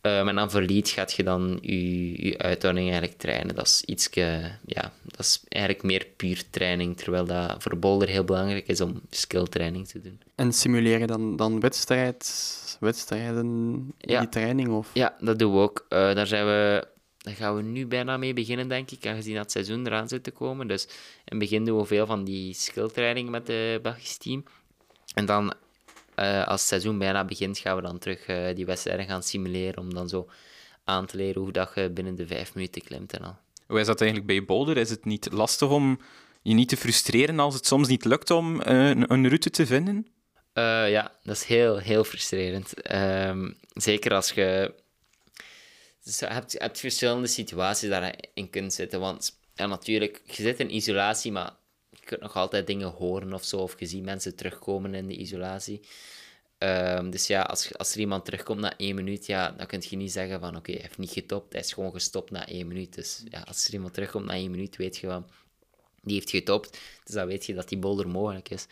[0.00, 3.54] Ehm, en dan voor lead gaat je dan je, je uithouding eigenlijk trainen.
[3.54, 4.08] Dat is iets,
[4.66, 6.96] ja, dat is eigenlijk meer puur training.
[6.96, 10.20] Terwijl dat voor boulder heel belangrijk is om skill training te doen.
[10.34, 12.32] En simuleren dan, dan wedstrijd,
[12.80, 13.46] wedstrijden
[13.98, 14.18] in Ja.
[14.20, 14.68] die training?
[14.68, 14.88] Of?
[14.92, 15.86] Ja, dat doen we ook.
[15.88, 16.86] Eh, daar, zijn we,
[17.20, 20.24] daar gaan we nu bijna mee beginnen, denk ik, aangezien dat het seizoen eraan zit
[20.24, 20.66] te komen.
[20.66, 20.92] Dus in
[21.24, 24.44] het begin doen we veel van die skilltraining met het Belgisch team.
[25.14, 25.54] En dan,
[26.14, 29.78] eh, als het seizoen bijna begint, gaan we dan terug eh, die wedstrijden gaan simuleren,
[29.78, 30.28] om dan zo
[30.84, 33.36] aan te leren hoe dat je binnen de vijf minuten klimt en al.
[33.66, 34.76] Hoe is dat eigenlijk bij boulder?
[34.76, 36.00] Is het niet lastig om
[36.42, 39.66] je niet te frustreren als het soms niet lukt om eh, een, een route te
[39.66, 40.06] vinden?
[40.88, 42.82] Ja, dat is heel, heel frustrerend.
[42.82, 44.74] Ehm, zeker als je...
[46.04, 49.00] Dus je hebt, hebt verschillende situaties daarin kunt zitten.
[49.00, 51.52] Want ja, natuurlijk, je zit in isolatie, maar
[51.90, 53.56] je kunt nog altijd dingen horen of zo.
[53.56, 55.80] Of je ziet mensen terugkomen in de isolatie.
[56.58, 59.96] Ehm, dus ja, als, als er iemand terugkomt na één minuut, ja, dan kun je
[59.96, 62.94] niet zeggen van oké, hij heeft niet getopt, hij is gewoon gestopt na één minuut.
[62.94, 65.26] Dus ja, als er iemand terugkomt na één minuut, weet je van,
[66.02, 66.78] die heeft getopt.
[67.04, 68.66] Dus dan weet je dat die boulder mogelijk is.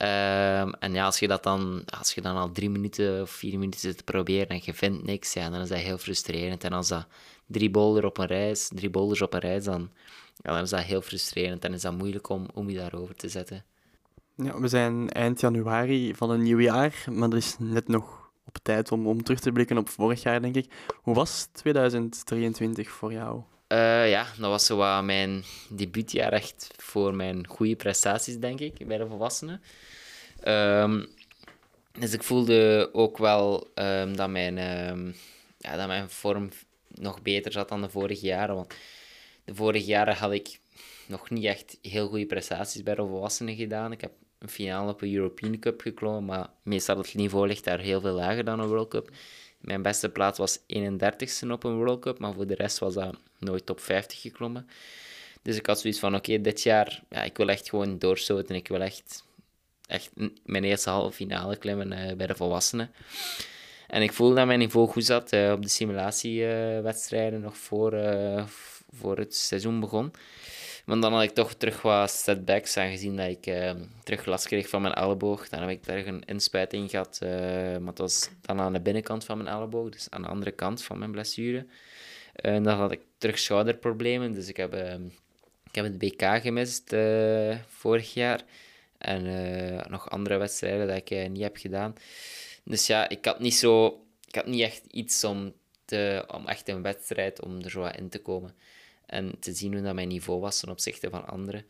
[0.00, 3.58] Ehm, en ja, als je dat dan, als je dan al drie minuten of vier
[3.58, 6.64] minuten zit te proberen en je vindt niks, ja, dan is dat heel frustrerend.
[6.64, 7.06] En als dat
[7.46, 9.90] drie boulders op een rij is, drie boulders op een rij is, dan,
[10.36, 11.64] ja, dan is dat heel frustrerend.
[11.64, 13.64] En is dat moeilijk om, om je daarover te zetten.
[14.34, 18.58] Ja, we zijn eind januari van een nieuw jaar, maar dat is net nog op
[18.62, 20.72] tijd om, om terug te blikken op vorig jaar, denk ik.
[21.02, 23.42] Hoe was 2023 voor jou?
[23.66, 28.86] Eh, ja, dat was zo wat mijn debuutjaar echt voor mijn goede prestaties, denk ik,
[28.86, 29.62] bij de volwassenen.
[30.42, 31.04] Ehm,
[31.98, 35.12] dus ik voelde ook wel ehm, dat, mijn, ehm,
[35.58, 36.48] ja, dat mijn vorm
[36.88, 38.54] nog beter zat dan de vorige jaren.
[38.54, 38.74] Want
[39.44, 40.60] de vorige jaren had ik
[41.06, 43.92] nog niet echt heel goede prestaties bij de volwassenen gedaan.
[43.92, 47.78] Ik heb een finale op een European Cup geklommen, maar meestal het niveau ligt daar
[47.78, 49.10] heel veel lager dan een World Cup.
[49.60, 53.16] Mijn beste plaats was 31ste op een World Cup, maar voor de rest was dat
[53.38, 54.68] nooit top 50 geklommen.
[55.42, 58.54] Dus ik had zoiets van, oké, dit jaar, ja, ik wil echt gewoon doorstoten.
[58.54, 59.24] Ik wil echt,
[59.90, 60.10] echt
[60.44, 62.90] mijn eerste halve finale klimmen eh, bij de volwassenen.
[63.90, 68.44] En ik voelde dat mijn niveau goed zat eh, op de simulatiewedstrijden nog voor, eh,
[68.90, 70.12] voor het seizoen begon.
[70.84, 73.42] Maar dan had ik toch terug wat setbacks, aangezien dat ik
[74.04, 75.48] terug last kreeg van mijn elleboog.
[75.48, 77.30] Dan heb ik terug een inspuiting gehad, eh,
[77.78, 80.82] maar het was dan aan de binnenkant van mijn elleboog, dus aan de andere kant
[80.82, 81.66] van mijn blessure.
[82.34, 84.74] En dan had ik terug schouderproblemen, dus ik heb,
[85.64, 86.94] ik heb het BK gemist
[87.66, 88.40] vorig jaar.
[89.00, 91.94] En eh, nog andere wedstrijden dat ik niet heb gedaan.
[92.64, 93.86] Dus ja, ik had niet zo...
[94.26, 95.52] Ik had niet echt iets om,
[95.84, 98.54] te, om echt een wedstrijd om er zo in te komen.
[99.06, 101.64] En te zien hoe dat mijn niveau was ten opzichte van anderen.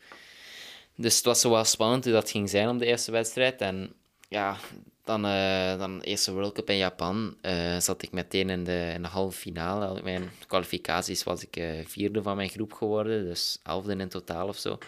[0.97, 3.61] Dus het was zo wel spannend hoe dat ging zijn op de eerste wedstrijd.
[3.61, 3.93] En
[4.29, 4.57] ja,
[5.05, 7.37] dan, uh, dan eerste World Cup in Japan
[7.79, 10.03] zat ik meteen in de, in de halve finale.
[10.03, 14.79] Mijn kwalificaties was ik vierde van mijn groep geworden, dus elfde in totaal of zo.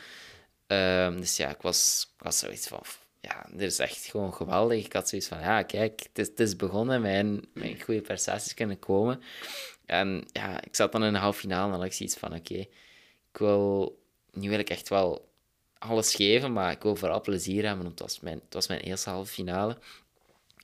[0.72, 2.80] Ehm, dus ja, ik was, was zoiets van,
[3.20, 4.84] ja, dit is echt gewoon geweldig.
[4.84, 8.54] Ik had zoiets van, ja, kijk, het is, het is begonnen, mijn, mijn goede prestaties
[8.54, 9.22] kunnen komen.
[9.86, 12.54] En ja, ik zat dan in de halve finale en had ik zoiets van, oké,
[12.54, 13.98] ik wil,
[14.30, 15.30] nu wil ik echt wel
[15.78, 18.80] alles geven, maar ik wil vooral plezier hebben, want het was mijn, het was mijn
[18.80, 19.78] eerste halve finale.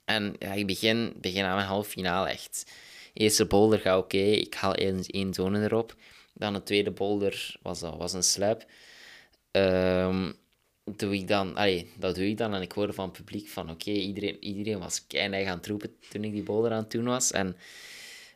[0.05, 2.73] En ja, ik begin, begin aan mijn halve finale echt.
[3.13, 5.95] Eerste boulder gaat oké, ik haal één, één zone erop.
[6.35, 8.67] Dan de tweede boulder was, was een slap.
[9.59, 10.35] Um,
[10.97, 13.71] doe ik dan, allee, dat doe ik dan en ik hoorde van het publiek van
[13.71, 17.05] oké, iedereen, iedereen was keihard aan het roepen toen ik die boulder aan het doen
[17.05, 17.31] was.
[17.31, 17.57] En,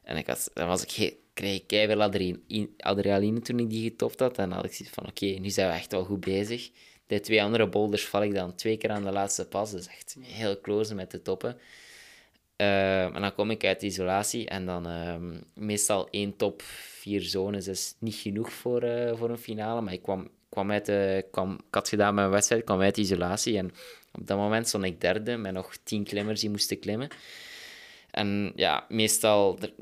[0.03, 2.39] en ik had, dan was ik, kreeg ik keihard
[2.79, 4.39] adrenaline toen ik die getopt had.
[4.39, 6.71] En had ik zoiets van oké, nu zijn we echt wel goed bezig.
[7.07, 9.71] De twee andere boulders val ik dan twee keer aan de laatste pas.
[9.71, 11.59] Dus echt heel close met de toppen.
[12.57, 15.17] Uh, en dan kom ik uit de isolatie en dan uh,
[15.55, 19.81] meestal één top, vier zones is niet genoeg voor, uh, voor een finale.
[19.81, 23.59] Maar ik kwam, kwam uit de, kwam, ik had gedaan mijn wedstrijd, kwam uit isolatie
[23.59, 23.71] en
[24.13, 27.09] op dat moment stond ik derde met nog tien klimmers die moesten klimmen.
[28.11, 29.73] En ja, meestal, er,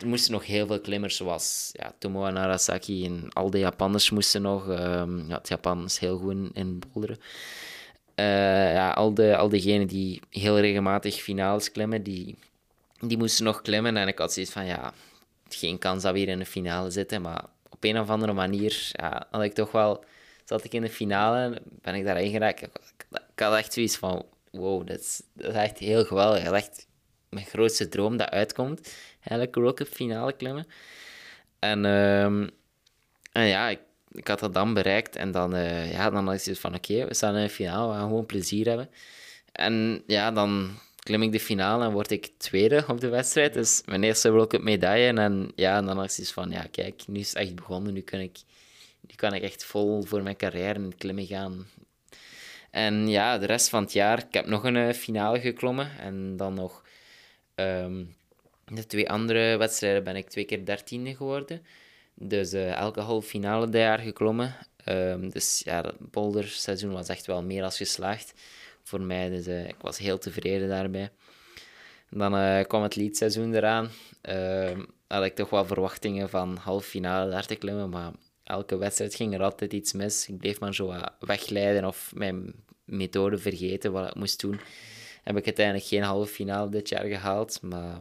[0.00, 4.10] er moesten nog heel veel klimmers, zoals ja, Tomo en Arasaki en al de Japanners
[4.10, 4.68] moesten nog.
[4.68, 7.18] Um, ja, het Japan is heel goed in, in boulderen.
[8.14, 12.36] Uh, ja, al, de, al diegenen die heel regelmatig finales klimmen, die,
[13.00, 13.96] die moesten nog klimmen.
[13.96, 14.92] En ik had zoiets van, ja,
[15.48, 17.22] geen kans dat we hier in de finale zitten.
[17.22, 17.44] Maar
[17.78, 20.04] op een of andere manier ja, had ik toch wel...
[20.44, 22.62] Zat ik in de finale, ben ik daarin geraakt.
[22.62, 22.70] Ik,
[23.10, 26.44] ik had echt zoiets van, wow, dat is, dat is echt heel geweldig.
[26.44, 26.86] Echt
[27.28, 28.94] mijn grootste droom dat uitkomt.
[29.20, 30.66] Eigenlijk World Cup finale klimmen.
[31.58, 32.50] En, um,
[33.32, 35.16] en ja, ik, ik had dat dan bereikt.
[35.16, 37.98] En dan, uh, ja, dan is het van, oké, we staan in de finale, we
[37.98, 38.90] gaan gewoon plezier hebben.
[39.52, 40.78] En ja, dan
[41.08, 43.52] klim ik de finale en word ik tweede op de wedstrijd.
[43.52, 45.20] Dus mijn eerste World Cup medaille.
[45.20, 47.92] En ja, dan is het van, ja, kijk, nu is het echt begonnen.
[47.92, 48.38] Nu kan ik,
[49.00, 51.66] nu kan ik echt vol voor mijn carrière in het klimmen gaan.
[52.70, 55.90] En ja, de rest van het jaar, ik heb nog een uh, finale geklommen.
[55.98, 56.82] En dan nog
[57.54, 58.14] um,
[58.64, 61.66] de twee andere wedstrijden ben ik twee keer dertiende geworden.
[62.14, 64.56] Dus uh, elke halve finale dat jaar geklommen.
[64.84, 68.32] Um, dus ja, het was echt wel meer als geslaagd
[68.88, 69.28] voor mij.
[69.28, 71.10] Dus uh, ik was heel tevreden daarbij.
[72.10, 73.90] Dan uh, kwam het leadseizoen eraan.
[74.28, 78.12] Uh, had ik toch wel verwachtingen van halve finale daar te klimmen, maar
[78.44, 80.28] elke wedstrijd ging er altijd iets mis.
[80.28, 84.60] Ik bleef maar zo wegleiden of mijn methode vergeten wat ik moest doen.
[85.22, 88.00] Heb ik uiteindelijk geen halve finale dit jaar gehaald, maar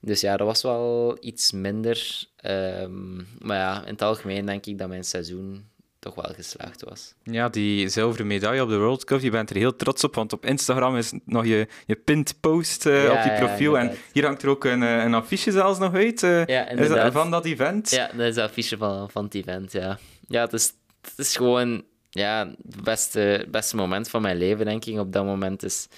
[0.00, 2.26] dus ja, dat was wel iets minder.
[2.44, 5.70] Um, maar ja, in het algemeen denk ik dat mijn seizoen
[6.02, 7.14] toch wel geslaagd was.
[7.22, 10.32] Ja, die zilveren medaille op de World Cup, je bent er heel trots op, want
[10.32, 13.78] op Instagram is nog je, je pinned post uh, op je profiel.
[13.78, 16.88] en hier hangt er ook een, eh, een affiche zelfs nog uit uh, ja, is
[16.88, 17.90] dat, van dat event.
[17.90, 19.98] Ja, dat is het affiche van, van het event, ja.
[20.28, 24.84] Ja, het is, het is gewoon ja, het beste, beste moment van mijn leven, denk
[24.84, 25.62] ik, op dat moment.
[25.62, 25.88] is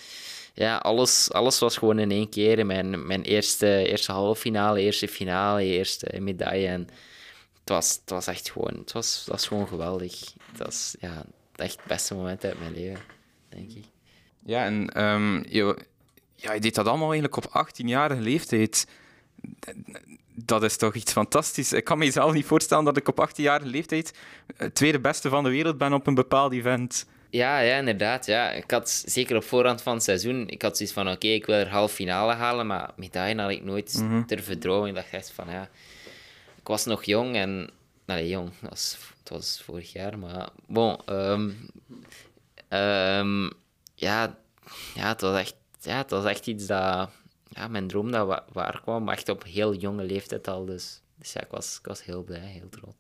[0.55, 2.67] ja, alles, alles was gewoon in één keer.
[2.67, 6.69] Mijn, mijn eerste, eerste halve finale, eerste finale, eerste medaille.
[6.69, 6.89] En
[7.65, 10.21] het was, het was echt gewoon, het was, het was gewoon geweldig.
[10.51, 11.25] Het was ja,
[11.57, 13.01] echt het beste moment uit mijn leven,
[13.49, 13.85] denk ik.
[14.45, 15.77] Ja, en um, je,
[16.35, 18.87] ja, je deed dat allemaal eigenlijk op 18-jarige leeftijd.
[20.35, 21.73] Dat is toch iets fantastisch.
[21.73, 24.19] Ik kan mezelf niet voorstellen dat ik op 18-jarige leeftijd
[24.57, 27.07] het tweede beste van de wereld ben op een bepaald event.
[27.31, 28.27] Ja, ja, inderdaad.
[28.27, 28.51] Ja.
[28.51, 31.57] Ik had zeker op voorhand van het seizoen, ik had zoiets van, oké, ik wil
[31.57, 34.27] er half finale halen, maar medaille had ik nooit mm -hmm.
[34.27, 34.89] durven dromen.
[34.89, 35.69] Ik dacht echt van, ja,
[36.65, 37.71] ik was nog jong en,
[38.05, 41.71] nee, jong, was, het was vorig jaar, maar bon, um,
[42.69, 43.51] um,
[43.95, 44.39] ja,
[44.95, 47.11] ja, het was echt, ja, het was echt iets dat,
[47.49, 51.41] ja, mijn droom dat waar kwam, echt op heel jonge leeftijd al, dus, dus ja,
[51.41, 52.97] ik was, ik was heel blij, heel trots.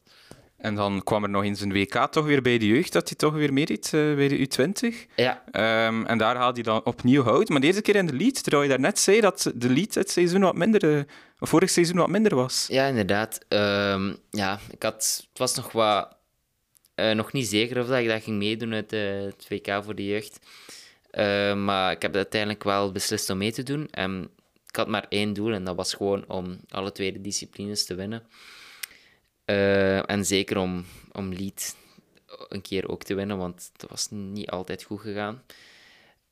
[0.64, 3.18] En dan kwam er nog eens een WK toch weer bij de jeugd, dat hij
[3.18, 5.10] toch weer meedeed uh, bij de U20.
[5.16, 5.42] Ja.
[5.86, 7.48] Um, en daar haalde hij dan opnieuw hout.
[7.48, 10.40] Maar deze keer in de lead, terwijl je daarnet zei dat de lead het seizoen
[10.40, 11.02] wat minder, uh,
[11.38, 12.66] vorig seizoen wat minder was.
[12.68, 13.38] Ja, inderdaad.
[13.48, 16.16] Um, ja, ik had, het was nog wat...
[16.96, 20.06] Uh, nog niet zeker of dat ik dat ging meedoen uit het WK voor de
[20.06, 20.38] jeugd.
[21.56, 23.88] maar ik heb uiteindelijk wel beslist om mee te doen.
[23.90, 24.30] En
[24.68, 28.22] ik had maar één doel en dat was gewoon om alle tweede disciplines te winnen.
[29.46, 31.76] Uh, en zeker om, om lead
[32.48, 35.42] een keer ook te winnen, want dat was niet altijd goed gegaan.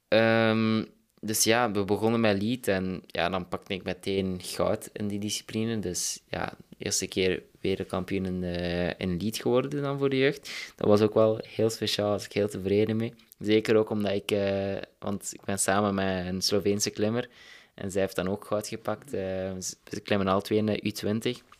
[0.08, 0.84] Ehm,
[1.20, 5.18] dus ja, we begonnen met lead en ja, dan pakte ik meteen goud in die
[5.18, 5.78] discipline.
[5.78, 10.72] Dus ja, eerste keer wereldkampioen in, uh, in lead geworden dan voor de jeugd.
[10.76, 13.14] Dat was ook wel heel speciaal, daar was ik heel tevreden mee.
[13.38, 17.28] Zeker ook omdat ik, uh, want ik ben samen met een Sloveense klimmer
[17.74, 19.10] en zij heeft dan ook goud gepakt.
[19.10, 21.51] We klimmen al twee in de U20.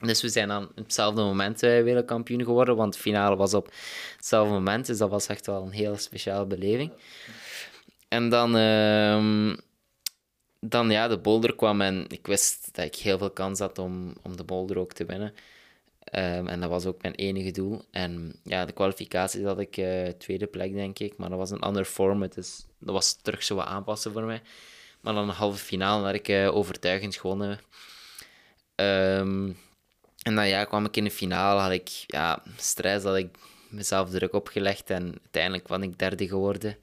[0.00, 3.72] Dus we zijn dan op hetzelfde moment uh, wereldkampioen geworden, want de finale was op
[4.16, 4.86] hetzelfde moment.
[4.86, 6.92] Dus dat was echt wel een heel speciale beleving.
[8.08, 9.56] En dan, uh,
[10.60, 14.12] dan ja, de boulder kwam en ik wist dat ik heel veel kans had om,
[14.22, 15.34] om de boulder ook te winnen.
[16.12, 17.82] Um, en dat was ook mijn enige doel.
[17.90, 21.16] En ja, de kwalificatie had ik uh, tweede plek, denk ik.
[21.16, 24.42] Maar dat was een ander format, dus dat was terug zo aanpassen voor mij.
[25.00, 27.60] Maar dan een halve finale had ik uh, overtuigend gewonnen.
[28.74, 29.56] Um,
[30.28, 34.10] en dan ja, kwam ik in de finale, had ik ja, stress, had ik mezelf
[34.10, 34.90] druk opgelegd.
[34.90, 36.76] En uiteindelijk was ik derde geworden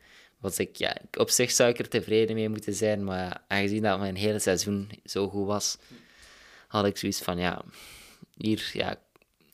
[0.46, 4.00] was ik, ja, op zich zou ik er tevreden mee moeten zijn, maar aangezien dat
[4.00, 5.78] mijn hele seizoen zo goed was,
[6.68, 7.62] had ik zoiets van, ja,
[8.38, 8.96] hier, ja,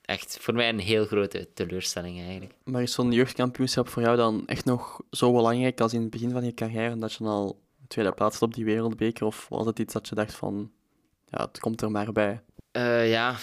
[0.01, 2.53] echt voor mij een heel grote teleurstelling eigenlijk.
[2.63, 6.31] Maar is zo'n jeugdkampioenschap voor jou dan echt nog zo belangrijk als in het begin
[6.31, 9.79] van je carrière, dat je dan al tweede plaats op die wereldbeker, of was het
[9.79, 10.71] iets dat je dacht van,
[11.25, 12.41] ja, het komt er maar bij?
[12.71, 13.35] Uh, ja,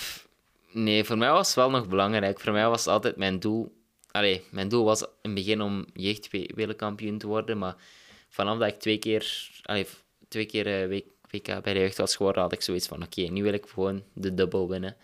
[0.72, 2.40] nee, voor mij was het wel nog belangrijk.
[2.40, 3.76] Voor mij was het altijd mijn doel
[4.10, 7.76] Allee, mijn doel was in het begin om jeugdwereldkampioen te worden, maar
[8.28, 9.86] vanaf dat ik twee keer, allee,
[10.28, 11.00] twee keer uh,
[11.30, 14.02] WK bij de jeugd was geworden, had ik zoiets van, oké, nu wil ik gewoon
[14.12, 14.96] de dubbel winnen.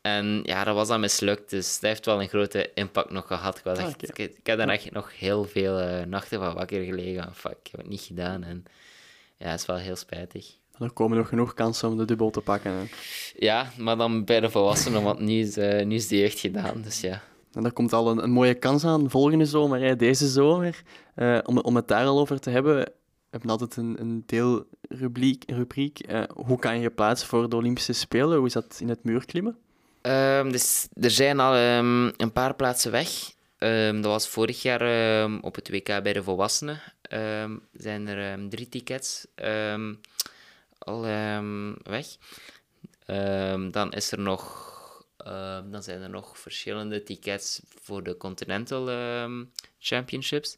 [0.00, 3.58] En ja, dat was dan mislukt, dus dat heeft wel een grote impact nog gehad.
[3.58, 6.84] Ik, was echt, ah, ik, heb daar echt nog heel veel uh, nachten van wakker
[6.84, 7.34] gelegen.
[7.34, 8.42] Fuck, ik heb het niet gedaan.
[8.44, 8.64] En
[9.36, 10.46] ja, het is wel heel spijtig.
[10.78, 12.72] Er komen nog genoeg kansen om de dubbel te pakken.
[12.72, 12.84] Hè?
[13.36, 16.82] Ja, maar dan bij de volwassenen, want nu is, uh, nu is de jeugd gedaan.
[16.82, 17.22] Dus ja.
[17.52, 20.82] En daar komt al een, een mooie kans aan volgende zomer, hè, deze zomer.
[21.16, 22.92] Uh, om, om het daar al over te hebben, we
[23.30, 25.44] hebben altijd een, een deelrubriek.
[25.46, 26.10] Rubriek.
[26.10, 28.36] Uh, hoe kan je je plaatsen voor de Olympische Spelen?
[28.38, 29.56] Hoe is dat in het muurklimmen?
[30.02, 33.08] Um, dus er zijn al um, een paar plaatsen weg.
[33.58, 34.80] Um, dat was vorig jaar
[35.40, 36.80] op het WK bij de volwassenen.
[37.72, 39.26] zijn er drie tickets
[40.78, 41.00] al
[41.82, 42.06] weg.
[43.70, 44.76] dan is er nog
[45.28, 49.44] Ehm, dan zijn er nog verschillende tickets voor de Continental ehm,
[49.78, 50.56] Championships.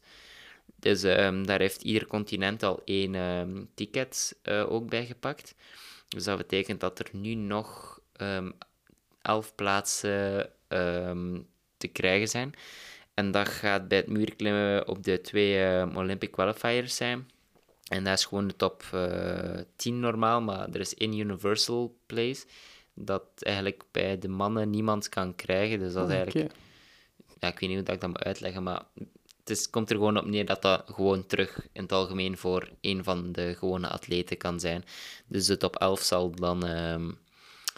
[0.75, 5.55] Dus ehm, daar heeft ieder continent al één ticket uh, ook bij gepakt.
[6.07, 7.99] Dus dat betekent dat er nu nog
[9.21, 10.49] elf plaatsen
[11.77, 12.53] te krijgen zijn.
[13.13, 17.29] En dat gaat bij het muurklimmen op de twee Olympic qualifiers zijn.
[17.91, 21.97] En dat is gewoon de top uh, eh, 10 normaal, maar er is één universal
[22.05, 22.45] place
[22.93, 25.79] dat eigenlijk bij de mannen niemand kan krijgen.
[25.79, 26.53] Dus dat is ah, eigenlijk...
[27.39, 28.83] Ja, ik weet niet hoe dat ik dat moet uitleggen, maar
[29.39, 32.69] het is, komt er gewoon op neer dat dat gewoon terug in het algemeen voor
[32.81, 34.83] een van de gewone atleten kan zijn.
[35.27, 36.67] Dus de top 11 zal dan...
[36.67, 37.17] Um,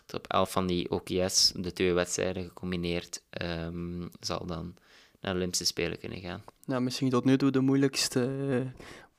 [0.06, 4.76] top 11 van die OKS, de twee wedstrijden gecombineerd, um, zal dan
[5.22, 6.44] naar de Olympische Spelen kunnen gaan.
[6.66, 8.66] Nou, misschien tot nu toe de moeilijkste,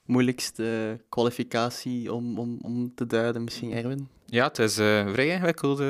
[0.05, 4.09] moeilijkste kwalificatie om, om, om te duiden, misschien Erwin?
[4.27, 5.83] Ja, het is een vrij ingewikkeld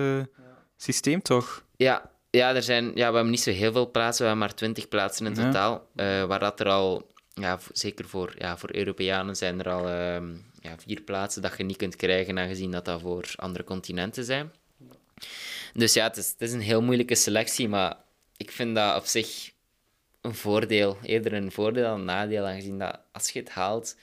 [0.77, 1.65] systeem, toch?
[1.77, 4.57] Ja, ja, er zijn, ja, we hebben niet zo heel veel plaatsen, we hebben maar
[4.57, 5.87] 20 plaatsen in totaal.
[5.97, 10.37] Uh, waar dat er al, ja, zeker voor, ja, voor Europeanen zijn er al uh,
[10.61, 14.53] ja, vier plaatsen dat je niet kunt krijgen, aangezien dat dat voor andere continenten zijn.
[15.73, 17.97] Dus ja, het is, het is een heel moeilijke selectie, maar
[18.37, 19.53] ik vind dat op zich
[20.25, 20.99] een voordeel.
[21.03, 23.97] Eerder een voordeel dan een nadeel, aangezien dat als je het haalt,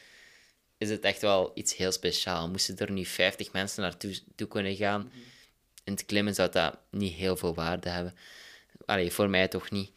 [0.77, 2.49] is het echt wel iets heel speciaals.
[2.49, 5.29] Moesten er nu 50 mensen naartoe toe kunnen gaan, mm
[5.83, 8.13] in het klimmen zou dat niet heel veel waarde hebben.
[8.85, 9.91] Allee, voor mij toch niet.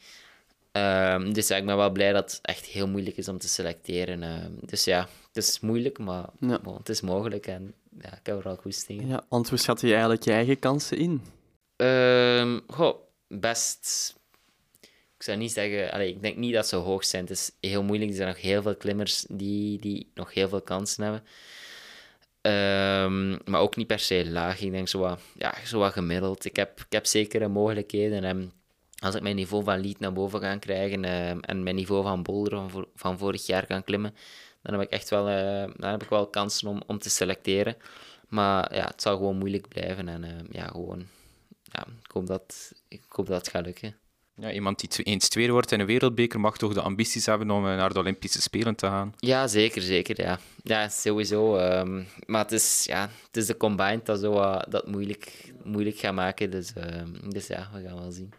[0.72, 3.48] Um, dus ja, ik ben wel blij dat het echt heel moeilijk is om te
[3.48, 4.22] selecteren.
[4.22, 8.38] Uh, dus ja, het is moeilijk, maar bon, het is mogelijk en ja, ik heb
[8.38, 9.06] er al goed tegen.
[9.08, 11.22] Ja, want hoe schat je eigenlijk je eigen kansen in?
[11.76, 12.96] Um, goh,
[13.28, 14.13] best
[15.24, 17.22] zou niet zeggen, allee, ik denk niet dat ze hoog zijn.
[17.22, 18.10] Het is heel moeilijk.
[18.10, 21.22] Er zijn nog heel veel klimmers die, die nog heel veel kansen hebben.
[22.46, 24.60] Um, maar ook niet per se laag.
[24.60, 26.44] Ik denk zo wat, ja, zo wat gemiddeld.
[26.44, 28.24] Ik heb, ik heb zekere mogelijkheden.
[28.24, 28.52] En
[28.98, 32.22] als ik mijn niveau van lead naar boven ga krijgen um, en mijn niveau van
[32.22, 34.14] boulder van, van vorig jaar kan klimmen,
[34.62, 37.76] dan heb ik echt wel, uh, dan heb ik wel kansen om, om te selecteren.
[38.28, 40.08] Maar ja, het zal gewoon moeilijk blijven.
[40.08, 41.06] En ja, gewoon,
[41.62, 43.96] ja, ik, hoop dat, ik hoop dat het gaat lukken.
[44.36, 47.66] Ja, iemand die eens tweede wordt in een wereldbeker mag toch de ambities hebben om
[47.66, 49.14] eh, naar de Olympische Spelen te gaan?
[49.18, 50.20] Ja, zeker, zeker.
[50.20, 51.58] Ja, ja sowieso.
[51.58, 55.98] Um, maar het is, ja, het is de combined dat zo, uh, dat moeilijk, moeilijk
[55.98, 56.50] gaat maken.
[56.50, 56.84] Dus, uh,
[57.28, 58.32] dus ja, we gaan wel zien.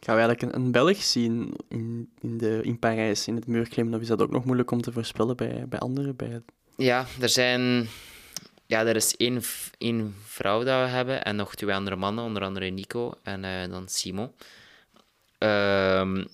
[0.00, 3.94] Gaan we eigenlijk een, een Belg zien in, in, de, in Parijs, in het muurklimmen?
[3.94, 6.16] Of is dat ook nog moeilijk om te voorspellen bij, bij anderen?
[6.16, 6.42] Bij...
[6.76, 7.88] Ja, er zijn...
[8.66, 9.42] Ja, er is één,
[9.78, 13.68] één vrouw dat we hebben en nog twee andere mannen, onder andere Nico en uh,
[13.70, 14.30] dan Simon.
[15.42, 16.24] Ehm,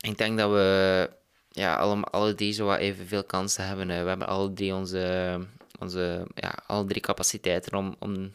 [0.00, 1.10] ik denk dat we
[1.50, 3.86] ja, alle, alle drie zo wat evenveel kansen hebben.
[3.86, 5.38] We hebben alle drie onze,
[5.78, 8.32] onze ja, alle drie capaciteiten om, om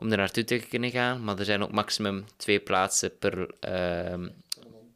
[0.00, 1.24] om er naartoe te kunnen gaan.
[1.24, 4.26] Maar er zijn ook maximum twee plaatsen per, uh,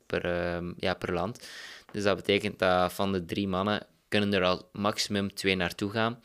[0.07, 1.49] per, uh, ja, per land.
[1.93, 6.23] Dus dat betekent dat van de drie mannen kunnen er al maximum twee naartoe gaan.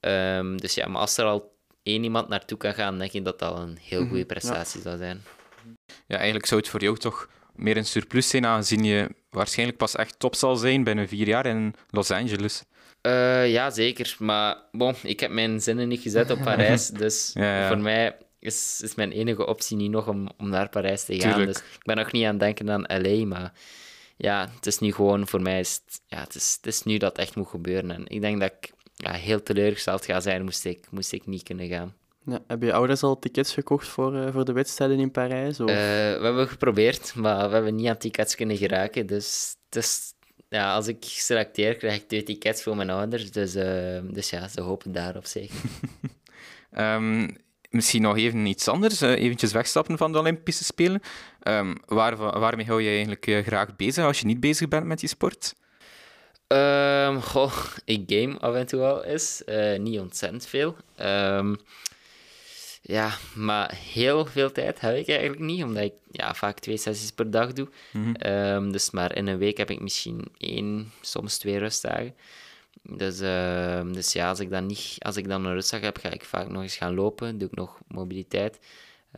[0.00, 3.38] Um, dus ja, maar als er al één iemand naartoe kan gaan, denk ik dat
[3.38, 5.22] dat al een heel goede mhm, prestatie zou zijn.
[6.06, 9.96] Ja, eigenlijk zou het voor jou toch meer een surplus zijn, aangezien je waarschijnlijk pas
[9.96, 12.62] echt top zal zijn binnen vier jaar in Los Angeles.
[13.02, 14.16] Uh, ja, zeker.
[14.18, 16.88] Maar bon, ik heb mijn zinnen niet gezet op Parijs.
[17.02, 17.32] Dus
[17.68, 21.46] voor mij is, is mijn enige optie niet nog om, om naar Parijs te gaan.
[21.46, 23.26] Dus ik ben nog niet aan het denken aan LA.
[23.26, 23.52] Maar
[24.16, 25.60] ja, het is nu gewoon voor mij.
[25.60, 27.90] Is het, ja, het, is, het is nu dat echt moet gebeuren.
[27.90, 31.42] En ik denk dat ik ja, heel teleurgesteld ga zijn moest ik, moest ik niet
[31.42, 31.94] kunnen gaan.
[32.30, 35.60] Ja, heb je ouders al tickets gekocht voor, uh, voor de wedstrijden in Parijs?
[35.60, 35.70] Of?
[35.70, 39.06] Uh, we hebben geprobeerd, maar we hebben niet aan tickets kunnen geraken.
[39.06, 40.12] Dus het is,
[40.48, 43.30] ja, als ik selecteer, krijg ik twee tickets voor mijn ouders.
[43.30, 45.56] Dus, uh, dus ja, ze hopen daarop zeker.
[46.78, 47.36] um,
[47.70, 51.00] misschien nog even iets anders, uh, eventjes wegstappen van de Olympische Spelen.
[51.42, 55.00] Um, waar, waarmee hou je eigenlijk uh, graag bezig als je niet bezig bent met
[55.00, 55.54] die sport?
[56.46, 57.52] Um, goh,
[57.84, 59.42] ik game af en toe al eens.
[59.78, 60.76] niet ontzettend veel.
[62.90, 67.10] Ja, maar heel veel tijd heb ik eigenlijk niet, omdat ik ja, vaak twee sessies
[67.10, 67.68] per dag doe.
[67.92, 68.14] Mhm.
[68.14, 72.14] Ehm, dus maar in een week heb ik misschien één, soms twee rustdagen.
[72.82, 76.10] Dus, uh, dus ja, als ik, dan niet, als ik dan een rustdag heb, ga
[76.10, 77.38] ik vaak nog eens gaan lopen.
[77.38, 78.58] Doe ik nog mobiliteit.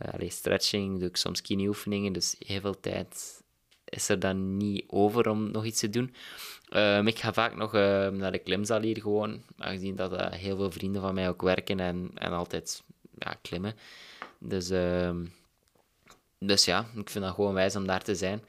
[0.01, 2.13] Uh, allee, stretching, doe ik soms kineoefeningen.
[2.13, 3.41] Dus heel veel tijd
[3.85, 6.13] is er dan niet over om nog iets te doen.
[6.75, 10.55] Um, ik ga vaak nog uh, naar de klimzaal hier gewoon, aangezien dat uh, heel
[10.55, 12.83] veel vrienden van mij ook werken en, en altijd
[13.23, 13.75] ja, klimmen.
[14.39, 15.11] Dus, uh,
[16.39, 18.41] dus ja, ik vind dat gewoon wijs om daar te zijn.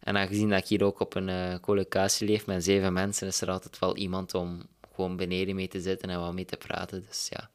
[0.00, 3.40] En aangezien dat ik hier ook op een uh, collocatie leef met zeven mensen, is
[3.40, 4.62] er altijd wel iemand om
[4.94, 7.04] gewoon beneden mee te zitten en wat mee te praten.
[7.08, 7.50] Dus ja,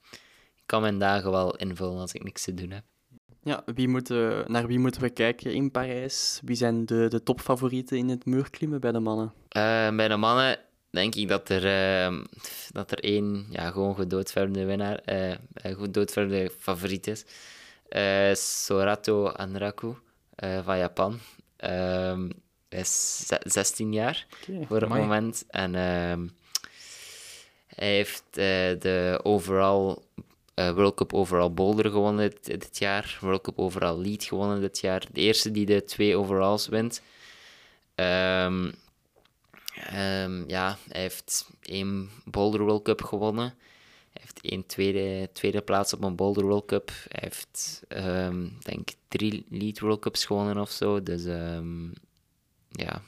[0.55, 2.83] ik kan mijn dagen wel invullen als ik niks te doen heb.
[3.43, 6.39] Ja, wie moeten, naar wie moeten we kijken in Parijs?
[6.43, 9.33] Wie zijn de, de topfavorieten in het muurklimmen bij de mannen?
[9.57, 10.59] Uh, bij de mannen
[10.89, 11.65] denk ik dat er,
[12.11, 12.19] uh,
[12.71, 17.25] dat er één ja, gewoon gedoodverfde winnaar, uh, gedoodverfde favoriet is.
[17.89, 19.93] Uh, Sorato Anraku
[20.63, 21.19] van Japan.
[21.63, 22.31] Um,
[22.69, 24.27] hij is 16 jaar
[24.67, 25.45] voor het moment.
[25.47, 26.27] En ehm,
[27.67, 28.23] hij heeft
[28.81, 29.97] de overall
[30.55, 33.17] World Cup overall boulder gewonnen dit, dit, jaar.
[33.21, 35.05] World Cup overall lead gewonnen dit jaar.
[35.11, 37.01] De eerste die de twee overalls wint.
[37.95, 38.73] Um,
[39.87, 43.53] Um, ja, hij heeft één Boulder World Cup gewonnen.
[44.11, 46.91] Hij heeft één tweede, tweede plaats op een Boulder World Cup.
[47.07, 51.03] Hij heeft, um, denk drie Lead World Cups gewonnen of zo.
[51.03, 51.93] Dus um,
[52.71, 53.01] ja,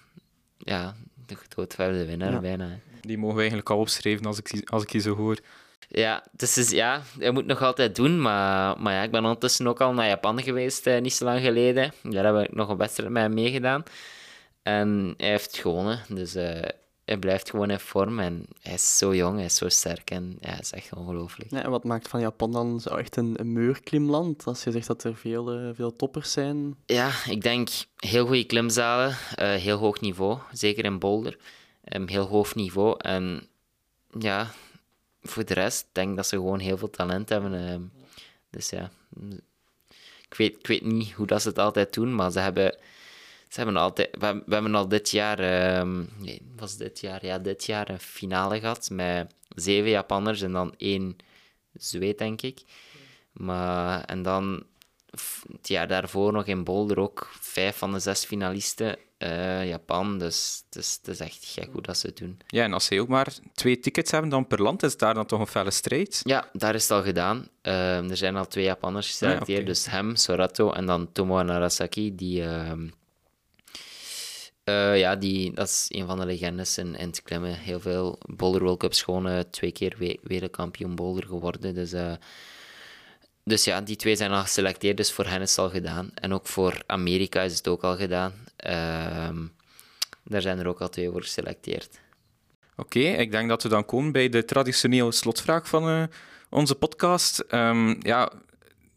[0.58, 0.96] ja,
[1.26, 2.40] de gedoodverde winnaar ja.
[2.40, 2.80] bijna.
[3.02, 5.38] Die mogen we eigenlijk al opschrijven als ik, als ik je zo hoor.
[5.88, 8.22] Ja, dus is, ja, hij moet nog altijd doen.
[8.22, 11.42] Maar, maar ja, ik ben ondertussen ook al naar Japan geweest, eh, niet zo lang
[11.42, 11.94] geleden.
[12.02, 13.84] Daar heb ik nog een wedstrijd met hem meegedaan.
[14.64, 16.00] En hij heeft gewonnen.
[16.08, 16.62] Dus uh,
[17.06, 18.20] hij blijft gewoon in vorm.
[18.20, 20.12] En hij is zo jong, hij is zo sterk.
[20.12, 21.52] En ja, het is echt ongelooflijk.
[21.52, 24.46] Ja, en wat maakt van Japan dan zo echt een, een muurklimland?
[24.46, 26.76] Als je zegt dat er veel, uh, veel toppers zijn.
[26.86, 29.10] Ja, ik denk heel goede klimzalen.
[29.10, 30.38] Uh, heel hoog niveau.
[30.52, 31.38] Zeker in Boulder.
[31.94, 32.96] Um, heel hoog niveau.
[32.98, 33.48] En
[34.20, 34.52] ja,
[35.22, 37.54] voor de rest denk ik dat ze gewoon heel veel talent hebben.
[37.54, 37.76] Uh,
[38.50, 38.92] dus ja,
[40.30, 42.78] ik weet, ik weet niet hoe dat ze het altijd doen, maar ze hebben
[43.52, 47.26] ze hebben altijd, we, we hebben al dit jaar, um, nee, was dit jaar?
[47.26, 51.16] Ja, dit jaar een finale gehad met zeven Japanners en dan één
[51.74, 52.62] Zweed, denk ik.
[53.32, 54.64] Maar, en dan
[55.52, 60.20] het jaar daarvoor nog in Boulder ook vijf van de zes finalisten uh, Japan.
[60.20, 62.40] Dus het is, het is echt gek hoe dat ze het doen.
[62.48, 65.26] Ja, en als ze ook maar twee tickets hebben dan per land, is daar dan
[65.26, 66.20] toch een felle strijd?
[66.24, 67.48] Ja, daar is het al gedaan.
[67.64, 69.50] Uh, er zijn al twee Japanners geselecteerd.
[69.50, 69.66] Ah, okay.
[69.66, 72.42] Dus hem, Sorato en dan Tomo Narasaki, die...
[72.42, 72.72] Uh,
[74.66, 77.54] uh, ja, die, dat is een van de legendes in, in het klimmen.
[77.54, 81.74] Heel veel Boulder World Cups gewonnen, twee keer we wereldkampioen boulder geworden.
[81.74, 82.14] Dus, uh,
[83.44, 86.12] dus ja, die twee zijn al geselecteerd, dus voor hen is het al gedaan.
[86.14, 88.34] En ook voor Amerika is het ook al gedaan.
[88.68, 89.30] Uh,
[90.24, 92.00] daar zijn er ook al twee voor geselecteerd.
[92.76, 96.10] Oké, ik denk dat we dan komen bij de traditionele slotvraag van
[96.50, 97.44] onze podcast.
[97.52, 98.32] Um, ja,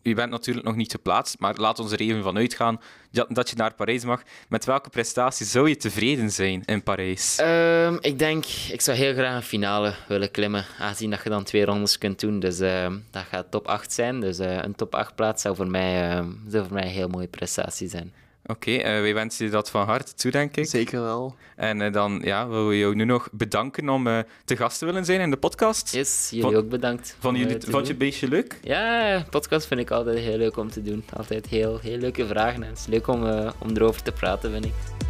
[0.05, 2.81] je bent natuurlijk nog niet geplaatst, maar laat ons er even van uitgaan
[3.29, 4.23] dat je naar Parijs mag.
[4.49, 7.37] Met welke prestatie zou je tevreden zijn in Parijs?
[7.37, 11.45] Ehm, ik denk, ik zou heel graag een finale willen klimmen, aangezien dat je dan
[11.45, 12.41] twee rondes kunt doen.
[12.41, 14.21] Dus ehm, dat gaat top 8 zijn.
[14.21, 17.09] Dus uh, een top 8 plaats zou voor mij, uh, zou voor mij een heel
[17.09, 18.13] mooie prestatie zijn.
[18.47, 20.67] Oké, okay, uh, wij wensen je dat van harte toe, denk ik.
[20.67, 21.35] Zeker wel.
[21.57, 24.85] En uh, dan ja, willen we jou nu nog bedanken om uh, te gast te
[24.85, 25.93] willen zijn in de podcast.
[25.93, 27.17] Yes, jullie ook bedankt.
[27.19, 28.59] Van jullie, vond je het beetje leuk?
[28.63, 31.05] Ja, podcast vind ik altijd heel leuk om te doen.
[31.17, 33.23] Altijd heel, heel leuke vragen en het is leuk om,
[33.59, 35.04] om erover te praten, vind ik.